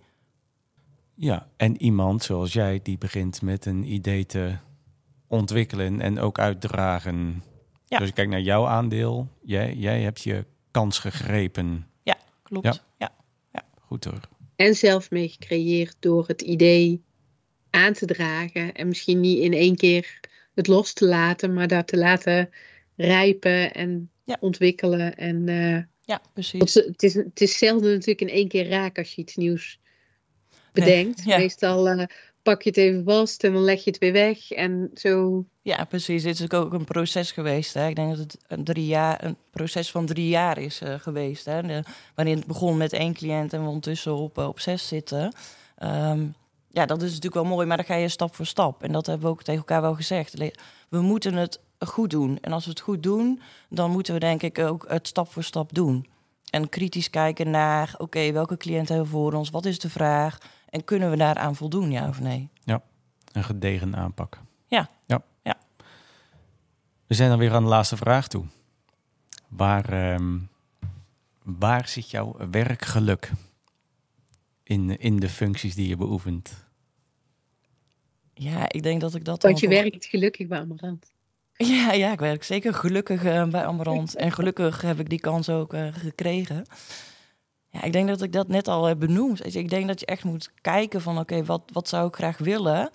Ja, 1.15 1.47
en 1.57 1.81
iemand 1.81 2.23
zoals 2.23 2.53
jij 2.53 2.79
die 2.83 2.97
begint 2.97 3.41
met 3.41 3.65
een 3.65 3.83
idee 3.83 4.25
te 4.25 4.57
ontwikkelen 5.27 6.01
en 6.01 6.19
ook 6.19 6.39
uitdragen. 6.39 7.43
Ja. 7.91 7.97
Dus 7.97 8.07
ik 8.07 8.13
kijk 8.13 8.29
naar 8.29 8.41
jouw 8.41 8.65
aandeel. 8.65 9.27
Jij, 9.43 9.73
jij 9.73 10.01
hebt 10.01 10.21
je 10.21 10.45
kans 10.71 10.99
gegrepen. 10.99 11.87
Ja, 12.03 12.17
klopt. 12.43 12.65
Ja. 12.97 13.09
Ja. 13.51 13.63
Goed 13.81 14.03
hoor. 14.03 14.19
En 14.55 14.75
zelf 14.75 15.09
mee 15.11 15.27
gecreëerd 15.29 15.95
door 15.99 16.27
het 16.27 16.41
idee 16.41 17.01
aan 17.69 17.93
te 17.93 18.05
dragen. 18.05 18.73
En 18.73 18.87
misschien 18.87 19.19
niet 19.19 19.37
in 19.39 19.53
één 19.53 19.75
keer 19.75 20.19
het 20.55 20.67
los 20.67 20.93
te 20.93 21.05
laten, 21.05 21.53
maar 21.53 21.67
dat 21.67 21.87
te 21.87 21.97
laten 21.97 22.49
rijpen 22.95 23.73
en 23.73 24.09
Ja. 24.23 24.37
ontwikkelen. 24.39 25.15
En 25.15 25.47
eh, 25.49 25.83
Ja, 26.01 26.21
precies. 26.33 26.73
het, 26.73 27.03
is, 27.03 27.13
het 27.13 27.41
is 27.41 27.57
zelden 27.57 27.91
natuurlijk 27.91 28.21
in 28.21 28.29
één 28.29 28.47
keer 28.47 28.67
raak 28.67 28.97
als 28.97 29.13
je 29.13 29.21
iets 29.21 29.35
nieuws 29.35 29.79
bedenkt. 30.73 31.23
ja. 31.23 31.37
Meestal 31.37 31.87
eh, 31.89 32.05
pak 32.43 32.61
je 32.61 32.69
het 32.69 32.77
even 32.77 33.03
vast 33.03 33.43
en 33.43 33.53
dan 33.53 33.63
leg 33.63 33.83
je 33.83 33.89
het 33.89 33.99
weer 33.99 34.11
weg. 34.11 34.51
En 34.51 34.91
zo 34.93 35.45
Ja, 35.61 35.83
precies. 35.83 36.23
Dit 36.23 36.39
is 36.39 36.51
ook 36.51 36.73
een 36.73 36.83
proces 36.83 37.31
geweest. 37.31 37.73
Hè. 37.73 37.87
Ik 37.87 37.95
denk 37.95 38.09
dat 38.09 38.17
het 38.17 38.37
een, 38.47 38.63
drie 38.63 38.85
jaar, 38.85 39.23
een 39.23 39.37
proces 39.51 39.91
van 39.91 40.05
drie 40.05 40.27
jaar 40.27 40.57
is 40.57 40.81
eh, 40.81 40.93
geweest. 40.99 41.45
Hè. 41.45 41.81
Waarin 42.15 42.35
het 42.35 42.47
begon 42.47 42.77
met 42.77 42.93
één 42.93 43.13
cliënt 43.13 43.53
en 43.53 43.61
we 43.61 43.67
ondertussen 43.67 44.15
op, 44.15 44.37
eh, 44.37 44.47
op 44.47 44.59
zes 44.59 44.87
zitten. 44.87 45.33
Ehm, 45.77 46.25
ja, 46.67 46.85
dat 46.85 47.01
is 47.01 47.07
natuurlijk 47.07 47.33
wel 47.33 47.53
mooi, 47.53 47.67
maar 47.67 47.77
dan 47.77 47.85
ga 47.85 47.95
je 47.95 48.09
stap 48.09 48.35
voor 48.35 48.45
stap. 48.45 48.83
En 48.83 48.91
dat 48.91 49.05
hebben 49.05 49.25
we 49.25 49.31
ook 49.31 49.43
tegen 49.43 49.59
elkaar 49.59 49.81
wel 49.81 49.95
gezegd. 49.95 50.33
We 50.89 51.01
moeten 51.01 51.33
het 51.33 51.59
goed 51.79 52.09
doen. 52.09 52.37
En 52.41 52.51
als 52.51 52.63
we 52.63 52.69
het 52.69 52.79
goed 52.79 53.03
doen, 53.03 53.41
dan 53.69 53.91
moeten 53.91 54.13
we 54.13 54.19
denk 54.19 54.41
ik 54.43 54.59
ook 54.59 54.85
het 54.87 55.07
stap 55.07 55.31
voor 55.31 55.43
stap 55.43 55.73
doen. 55.73 56.05
En 56.49 56.69
kritisch 56.69 57.09
kijken 57.09 57.49
naar, 57.49 57.93
oké, 57.97 58.31
welke 58.31 58.57
cliënt 58.57 58.87
hebben 58.87 59.05
we 59.05 59.11
voor 59.11 59.33
ons? 59.33 59.49
Wat 59.49 59.65
is 59.65 59.79
de 59.79 59.89
vraag? 59.89 60.37
En 60.71 60.83
kunnen 60.83 61.09
we 61.09 61.17
daaraan 61.17 61.55
voldoen, 61.55 61.91
ja 61.91 62.07
of 62.07 62.19
nee? 62.19 62.49
Een 63.31 63.43
gedegen 63.43 63.95
aanpak. 63.95 64.39
Ja. 64.67 64.89
ja. 65.05 65.23
Ja. 65.43 65.57
We 67.07 67.13
zijn 67.13 67.29
dan 67.29 67.39
weer 67.39 67.53
aan 67.53 67.63
de 67.63 67.69
laatste 67.69 67.97
vraag 67.97 68.27
toe. 68.27 68.45
Waar, 69.47 69.89
ehm, 70.13 70.37
waar 71.43 71.87
zit 71.87 72.09
jouw 72.11 72.35
werkgeluk 72.51 73.31
in, 74.63 74.99
in 74.99 75.19
de 75.19 75.29
functies 75.29 75.75
die 75.75 75.87
je 75.87 75.95
beoefent? 75.95 76.65
Ja, 78.33 78.69
ik 78.71 78.83
denk 78.83 79.01
dat 79.01 79.15
ik 79.15 79.25
dat... 79.25 79.41
dan 79.41 79.49
Want 79.51 79.61
je 79.63 79.67
voor- 79.67 79.75
werkt 79.81 80.05
gelukkig 80.05 80.47
bij 80.47 80.59
Amarant. 80.59 81.11
Ja, 81.55 81.91
ja, 81.91 82.11
ik 82.11 82.19
werk 82.19 82.43
zeker 82.43 82.73
gelukkig 82.73 83.23
eh, 83.23 83.47
bij 83.47 83.65
Amarant. 83.65 84.15
En 84.15 84.31
gelukkig 84.31 84.81
heb 84.81 84.99
ik 84.99 85.09
die 85.09 85.19
kans 85.19 85.49
ook 85.49 85.73
eh, 85.73 85.87
gekregen. 85.93 86.65
Ja, 87.71 87.83
ik 87.83 87.93
denk 87.93 88.07
dat 88.07 88.21
ik 88.21 88.33
dat 88.33 88.47
net 88.47 88.67
al 88.67 88.85
heb 88.85 88.99
benoemd. 88.99 89.43
Dus 89.43 89.55
Ik 89.55 89.69
denk 89.69 89.87
dat 89.87 89.99
je 89.99 90.05
echt 90.05 90.23
moet 90.23 90.51
kijken 90.61 91.01
van... 91.01 91.19
oké, 91.19 91.43
wat, 91.45 91.61
wat 91.73 91.87
zou 91.87 92.07
ik 92.07 92.15
graag 92.15 92.37
willen? 92.37 92.89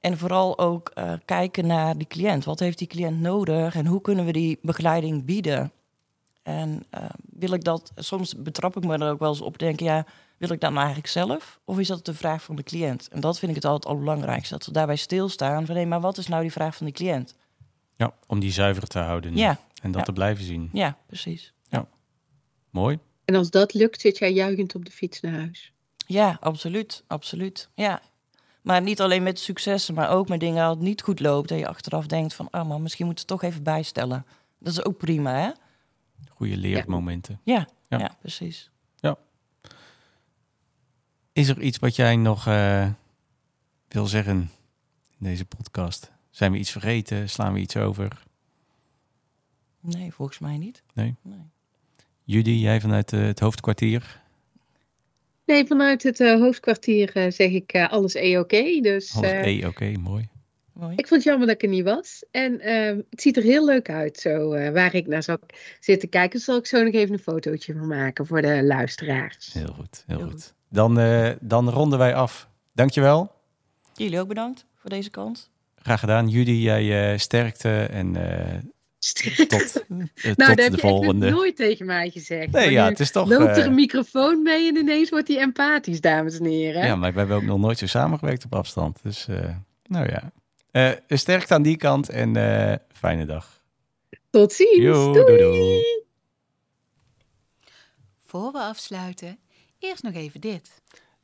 En 0.00 0.18
vooral 0.18 0.58
ook 0.58 0.88
eh, 0.88 1.12
kijken 1.24 1.66
naar 1.66 1.96
die 1.98 2.06
cliënt. 2.06 2.44
Wat 2.44 2.58
heeft 2.58 2.78
die 2.78 2.86
cliënt 2.86 3.20
nodig? 3.20 3.74
En 3.74 3.86
hoe 3.86 4.00
kunnen 4.00 4.24
we 4.24 4.32
die 4.32 4.58
begeleiding 4.62 5.24
bieden? 5.24 5.72
En 6.42 6.82
eh, 6.90 7.04
wil 7.30 7.52
ik 7.52 7.64
dat... 7.64 7.92
Soms 7.94 8.36
betrap 8.36 8.76
ik 8.76 8.84
me 8.84 8.98
er 8.98 9.10
ook 9.10 9.18
wel 9.18 9.28
eens 9.28 9.40
op. 9.40 9.58
Denk, 9.58 9.80
ja, 9.80 10.06
wil 10.36 10.50
ik 10.50 10.60
dat 10.60 10.70
nou 10.70 10.82
eigenlijk 10.84 11.12
zelf? 11.12 11.60
Of 11.64 11.78
is 11.78 11.88
dat 11.88 12.04
de 12.04 12.14
vraag 12.14 12.42
van 12.42 12.56
de 12.56 12.62
cliënt? 12.62 13.08
En 13.08 13.20
dat 13.20 13.38
vind 13.38 13.50
ik 13.50 13.56
het 13.56 13.66
altijd 13.66 13.92
al 13.92 13.98
belangrijkste. 13.98 14.54
Dat 14.54 14.66
we 14.66 14.72
daarbij 14.72 14.96
stilstaan. 14.96 15.66
Van, 15.66 15.76
hé, 15.76 15.84
maar 15.84 16.00
wat 16.00 16.18
is 16.18 16.26
nou 16.26 16.42
die 16.42 16.52
vraag 16.52 16.76
van 16.76 16.86
de 16.86 16.92
cliënt? 16.92 17.34
Ja, 17.96 18.12
om 18.26 18.40
die 18.40 18.52
zuiver 18.52 18.86
te 18.86 18.98
houden 18.98 19.36
Ja, 19.36 19.58
en 19.82 19.90
dat 19.90 20.00
ja. 20.00 20.06
te 20.06 20.12
blijven 20.12 20.44
zien. 20.44 20.68
ja, 20.72 20.96
precies. 21.06 21.52
Mooi. 22.70 22.98
En 23.30 23.36
als 23.36 23.50
dat 23.50 23.74
lukt, 23.74 24.00
zit 24.00 24.18
jij 24.18 24.32
juichend 24.32 24.74
op 24.74 24.84
de 24.84 24.90
fiets 24.90 25.20
naar 25.20 25.32
huis. 25.32 25.72
Ja, 26.06 26.36
absoluut, 26.40 27.04
absoluut. 27.06 27.68
Ja. 27.74 28.02
Maar 28.62 28.82
niet 28.82 29.00
alleen 29.00 29.22
met 29.22 29.38
successen, 29.38 29.94
maar 29.94 30.10
ook 30.10 30.28
met 30.28 30.40
dingen 30.40 30.62
dat 30.62 30.74
het 30.74 30.84
niet 30.84 31.02
goed 31.02 31.20
loopt. 31.20 31.50
En 31.50 31.56
je 31.56 31.68
achteraf 31.68 32.06
denkt 32.06 32.34
van, 32.34 32.48
oh 32.50 32.64
man, 32.64 32.82
misschien 32.82 33.06
moet 33.06 33.18
het 33.18 33.26
toch 33.26 33.42
even 33.42 33.62
bijstellen. 33.62 34.26
Dat 34.58 34.72
is 34.72 34.84
ook 34.84 34.96
prima, 34.96 35.34
hè? 35.34 35.50
Goede 36.28 36.56
leermomenten. 36.56 37.40
Ja, 37.44 37.68
Ja. 37.88 37.98
ja. 37.98 38.16
precies. 38.20 38.70
Is 41.32 41.48
er 41.48 41.60
iets 41.60 41.78
wat 41.78 41.96
jij 41.96 42.16
nog 42.16 42.46
eh, 42.46 42.88
wil 43.88 44.06
zeggen 44.06 44.50
in 45.18 45.18
deze 45.18 45.44
podcast? 45.44 46.10
Zijn 46.30 46.52
we 46.52 46.58
iets 46.58 46.70
vergeten? 46.70 47.28
Slaan 47.28 47.52
we 47.52 47.58
iets 47.58 47.76
over? 47.76 48.22
Nee, 49.80 50.12
volgens 50.12 50.38
mij 50.38 50.58
niet. 50.58 50.82
Nee? 50.92 51.16
Nee. 51.22 51.50
Judy, 52.30 52.50
jij 52.50 52.80
vanuit 52.80 53.12
eh, 53.12 53.20
het 53.20 53.40
hoofdkwartier? 53.40 54.20
Nee, 55.46 55.66
vanuit 55.66 56.02
het 56.02 56.20
eh, 56.20 56.40
hoofdkwartier 56.40 57.10
eh, 57.16 57.30
zeg 57.30 57.50
ik 57.50 57.72
eh, 57.72 57.88
alles 57.92 58.14
E-oké. 58.14 58.80
dus 58.80 59.14
Alles 59.16 59.30
eh, 59.30 59.46
E, 59.46 59.66
oké, 59.66 59.92
mooi. 60.00 60.28
Mooi. 60.72 60.92
ik 60.96 61.06
vond 61.06 61.10
het 61.10 61.22
jammer 61.22 61.46
dat 61.46 61.56
ik 61.56 61.62
er 61.62 61.68
niet 61.68 61.84
was. 61.84 62.24
En 62.30 62.60
eh, 62.60 62.96
het 63.10 63.20
ziet 63.20 63.36
er 63.36 63.42
heel 63.42 63.64
leuk 63.64 63.90
uit, 63.90 64.16
zo 64.18 64.52
eh, 64.52 64.72
waar 64.72 64.94
ik 64.94 65.06
naar 65.06 65.22
zal 65.22 65.38
zitten 65.80 66.08
kijken. 66.08 66.40
Zal 66.40 66.56
ik 66.56 66.66
zo 66.66 66.82
nog 66.82 66.94
even 66.94 67.12
een 67.12 67.18
fotootje 67.18 67.72
van 67.72 67.86
maken 67.86 68.26
voor 68.26 68.42
de 68.42 68.62
luisteraars. 68.64 69.52
Heel 69.52 69.66
goed, 69.76 70.04
heel, 70.06 70.16
Heel 70.18 70.26
goed. 70.26 70.32
goed. 70.42 70.54
Dan, 70.68 70.98
eh, 70.98 71.30
dan 71.40 71.68
ronden 71.70 71.98
wij 71.98 72.14
af. 72.14 72.48
Dankjewel. 72.72 73.32
Jullie 73.94 74.20
ook 74.20 74.28
bedankt 74.28 74.64
voor 74.76 74.90
deze 74.90 75.10
kans. 75.10 75.50
Graag 75.76 76.00
gedaan. 76.00 76.28
Judy, 76.28 76.50
jij 76.50 77.12
eh, 77.12 77.18
sterkte 77.18 77.82
en 77.84 78.16
eh, 78.16 78.58
tot, 79.00 79.82
eh, 79.88 79.88
nou, 79.88 80.08
tot 80.14 80.36
dat 80.36 80.48
heb 80.48 80.58
echt 80.58 80.80
volgende. 80.80 81.30
nooit 81.30 81.56
tegen 81.56 81.86
mij 81.86 82.10
gezegd. 82.10 82.52
Nee, 82.52 82.64
Maar 82.64 82.72
ja, 82.72 82.88
het 82.88 83.00
is 83.00 83.10
toch... 83.10 83.28
loopt 83.28 83.42
er 83.56 83.58
eh, 83.58 83.64
een 83.64 83.74
microfoon 83.74 84.42
mee 84.42 84.68
en 84.68 84.76
ineens 84.76 85.10
wordt 85.10 85.28
hij 85.28 85.38
empathisch, 85.38 86.00
dames 86.00 86.38
en 86.38 86.44
heren. 86.44 86.86
ja, 86.86 86.96
maar 86.96 87.12
we 87.12 87.18
hebben 87.18 87.36
ook 87.36 87.42
nog 87.42 87.58
nooit 87.58 87.78
zo 87.78 87.86
samengewerkt 87.86 88.44
op 88.44 88.54
afstand. 88.54 88.98
Dus, 89.02 89.28
eh, 89.28 89.56
nou 89.86 90.08
ja. 90.10 90.32
Eh 90.70 90.90
sterkte 91.18 91.54
aan 91.54 91.62
die 91.62 91.76
kant 91.76 92.08
en 92.08 92.36
eh, 92.36 92.76
fijne 92.92 93.26
dag. 93.26 93.62
Tot 94.30 94.52
ziens. 94.52 94.76
Jo, 94.76 95.12
doei. 95.12 95.26
doei, 95.26 95.38
doei. 95.38 95.82
Voor 98.26 98.52
we 98.52 98.58
afsluiten, 98.58 99.38
eerst 99.78 100.02
nog 100.02 100.14
even 100.14 100.40
dit. 100.40 100.70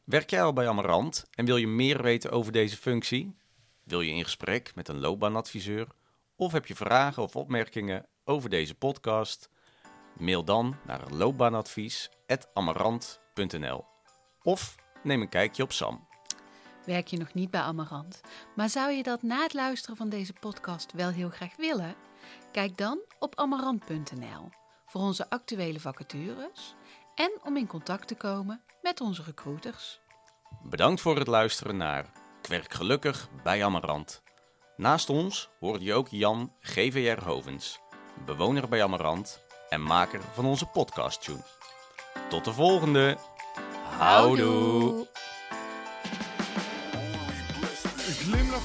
Werk 0.05 0.31
jij 0.31 0.43
al 0.43 0.53
bij 0.53 0.69
Amarant 0.69 1.25
en 1.35 1.45
wil 1.45 1.57
je 1.57 1.67
meer 1.67 2.03
weten 2.03 2.31
over 2.31 2.53
deze 2.53 2.77
functie? 2.77 3.35
Wil 3.85 4.01
je 4.01 4.12
in 4.12 4.25
gesprek 4.25 4.73
met 4.75 4.89
een 4.89 4.99
loopbaanadviseur? 4.99 5.87
Of 6.38 6.53
heb 6.53 6.66
je 6.66 6.75
vragen 6.75 7.22
of 7.22 7.37
opmerkingen 7.37 8.07
over 8.25 8.51
deze 8.51 8.75
podcast? 8.75 9.49
Mail 10.18 10.44
dan 10.44 10.77
naar 10.87 11.01
loopbaanadvies.amarant.nl 11.11 13.85
Of 14.42 14.75
neem 15.03 15.20
een 15.20 15.29
kijkje 15.29 15.62
op 15.62 15.72
SAM. 15.72 16.09
Werk 16.85 17.07
je 17.07 17.16
nog 17.16 17.35
niet 17.35 17.51
bij 17.51 17.61
Amarant, 17.61 18.20
maar 18.55 18.68
zou 18.68 18.92
je 18.92 19.03
dat 19.03 19.22
na 19.22 19.42
het 19.42 19.55
luisteren 19.55 19.96
van 19.96 20.09
deze 20.09 20.33
podcast 20.33 20.92
wel 20.92 21.11
heel 21.11 21.31
graag 21.31 21.57
willen? 21.57 21.94
Kijk 22.53 22.77
dan 22.77 22.99
op 23.18 23.35
amarant.nl 23.35 24.51
voor 24.87 25.01
onze 25.01 25.31
actuele 25.31 25.81
vacatures 25.81 26.75
en 27.14 27.33
om 27.44 27.57
in 27.57 27.66
contact 27.66 28.09
te 28.09 28.14
komen 28.14 28.62
met 28.83 29.01
onze 29.01 29.22
recruiters. 29.22 30.01
Bedankt 30.62 31.01
voor 31.01 31.18
het 31.18 31.27
luisteren 31.27 31.77
naar 31.77 32.05
Ik 32.42 32.49
werk 32.49 32.72
gelukkig 32.72 33.29
bij 33.42 33.64
Amarant. 33.64 34.25
Naast 34.77 35.11
ons 35.11 35.49
hoorde 35.61 35.85
je 35.85 35.95
ook 35.95 36.09
Jan 36.11 36.53
GVR 36.61 37.25
Hovens, 37.25 37.81
bewoner 38.25 38.69
bij 38.69 38.83
Amarant 38.83 39.43
en 39.69 39.83
maker 39.83 40.21
van 40.35 40.45
onze 40.45 40.67
podcast 40.67 41.23
tune. 41.23 41.45
Tot 42.29 42.45
de 42.45 42.53
volgende. 42.53 43.17
Houdoe. 43.99 45.06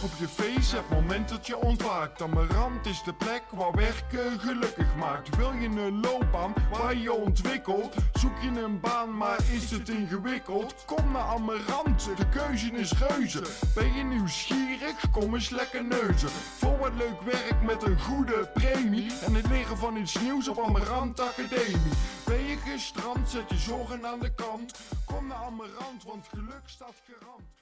Op 0.04 0.12
je 0.18 0.28
face, 0.28 0.76
het 0.76 0.90
moment 0.90 1.30
dat 1.30 1.48
je 1.48 1.58
ontwaakt. 1.58 2.22
Amarant 2.22 2.86
is 2.86 3.04
de 3.04 3.14
plek 3.14 3.44
waar 3.52 3.72
werken 3.72 4.40
gelukkig 4.40 4.96
maakt. 4.96 5.36
Wil 5.36 5.54
je 5.54 5.68
een 5.68 6.00
loopbaan 6.00 6.54
waar 6.72 6.96
je 6.96 7.14
ontwikkelt? 7.14 7.96
Zoek 8.14 8.42
je 8.42 8.62
een 8.62 8.80
baan, 8.80 9.18
maar 9.18 9.38
is 9.52 9.72
het 9.72 9.90
ingewikkeld? 9.90 10.86
Kom 10.86 11.12
naar 11.12 11.22
Amarant, 11.22 12.10
de 12.18 12.30
keuze 12.30 12.72
is 12.72 12.94
reuze. 12.94 13.44
Ben 13.76 13.94
je 13.94 14.04
nieuwsgierig? 14.04 15.12
Kom 15.12 15.34
eens 15.34 15.50
lekker 15.50 15.84
neuzen. 15.84 16.30
Voor 16.30 16.78
wat 16.78 16.94
leuk 16.94 17.22
werk 17.22 17.62
met 17.62 17.84
een 17.84 18.00
goede 18.00 18.50
premie. 18.54 19.12
En 19.26 19.36
het 19.36 19.48
leren 19.48 19.78
van 19.78 19.96
iets 19.96 20.22
nieuws 20.22 20.48
op 20.48 20.60
Amarant 20.60 21.20
Academie. 21.20 21.92
Ben 22.26 22.44
je 22.46 22.58
gestrand, 22.58 23.30
zet 23.30 23.50
je 23.50 23.58
zorgen 23.58 24.06
aan 24.06 24.20
de 24.20 24.34
kant. 24.34 24.80
Kom 25.06 25.28
naar 25.28 25.38
Amarant, 25.38 26.04
want 26.04 26.28
geluk 26.28 26.64
staat 26.66 27.02
garant. 27.08 27.61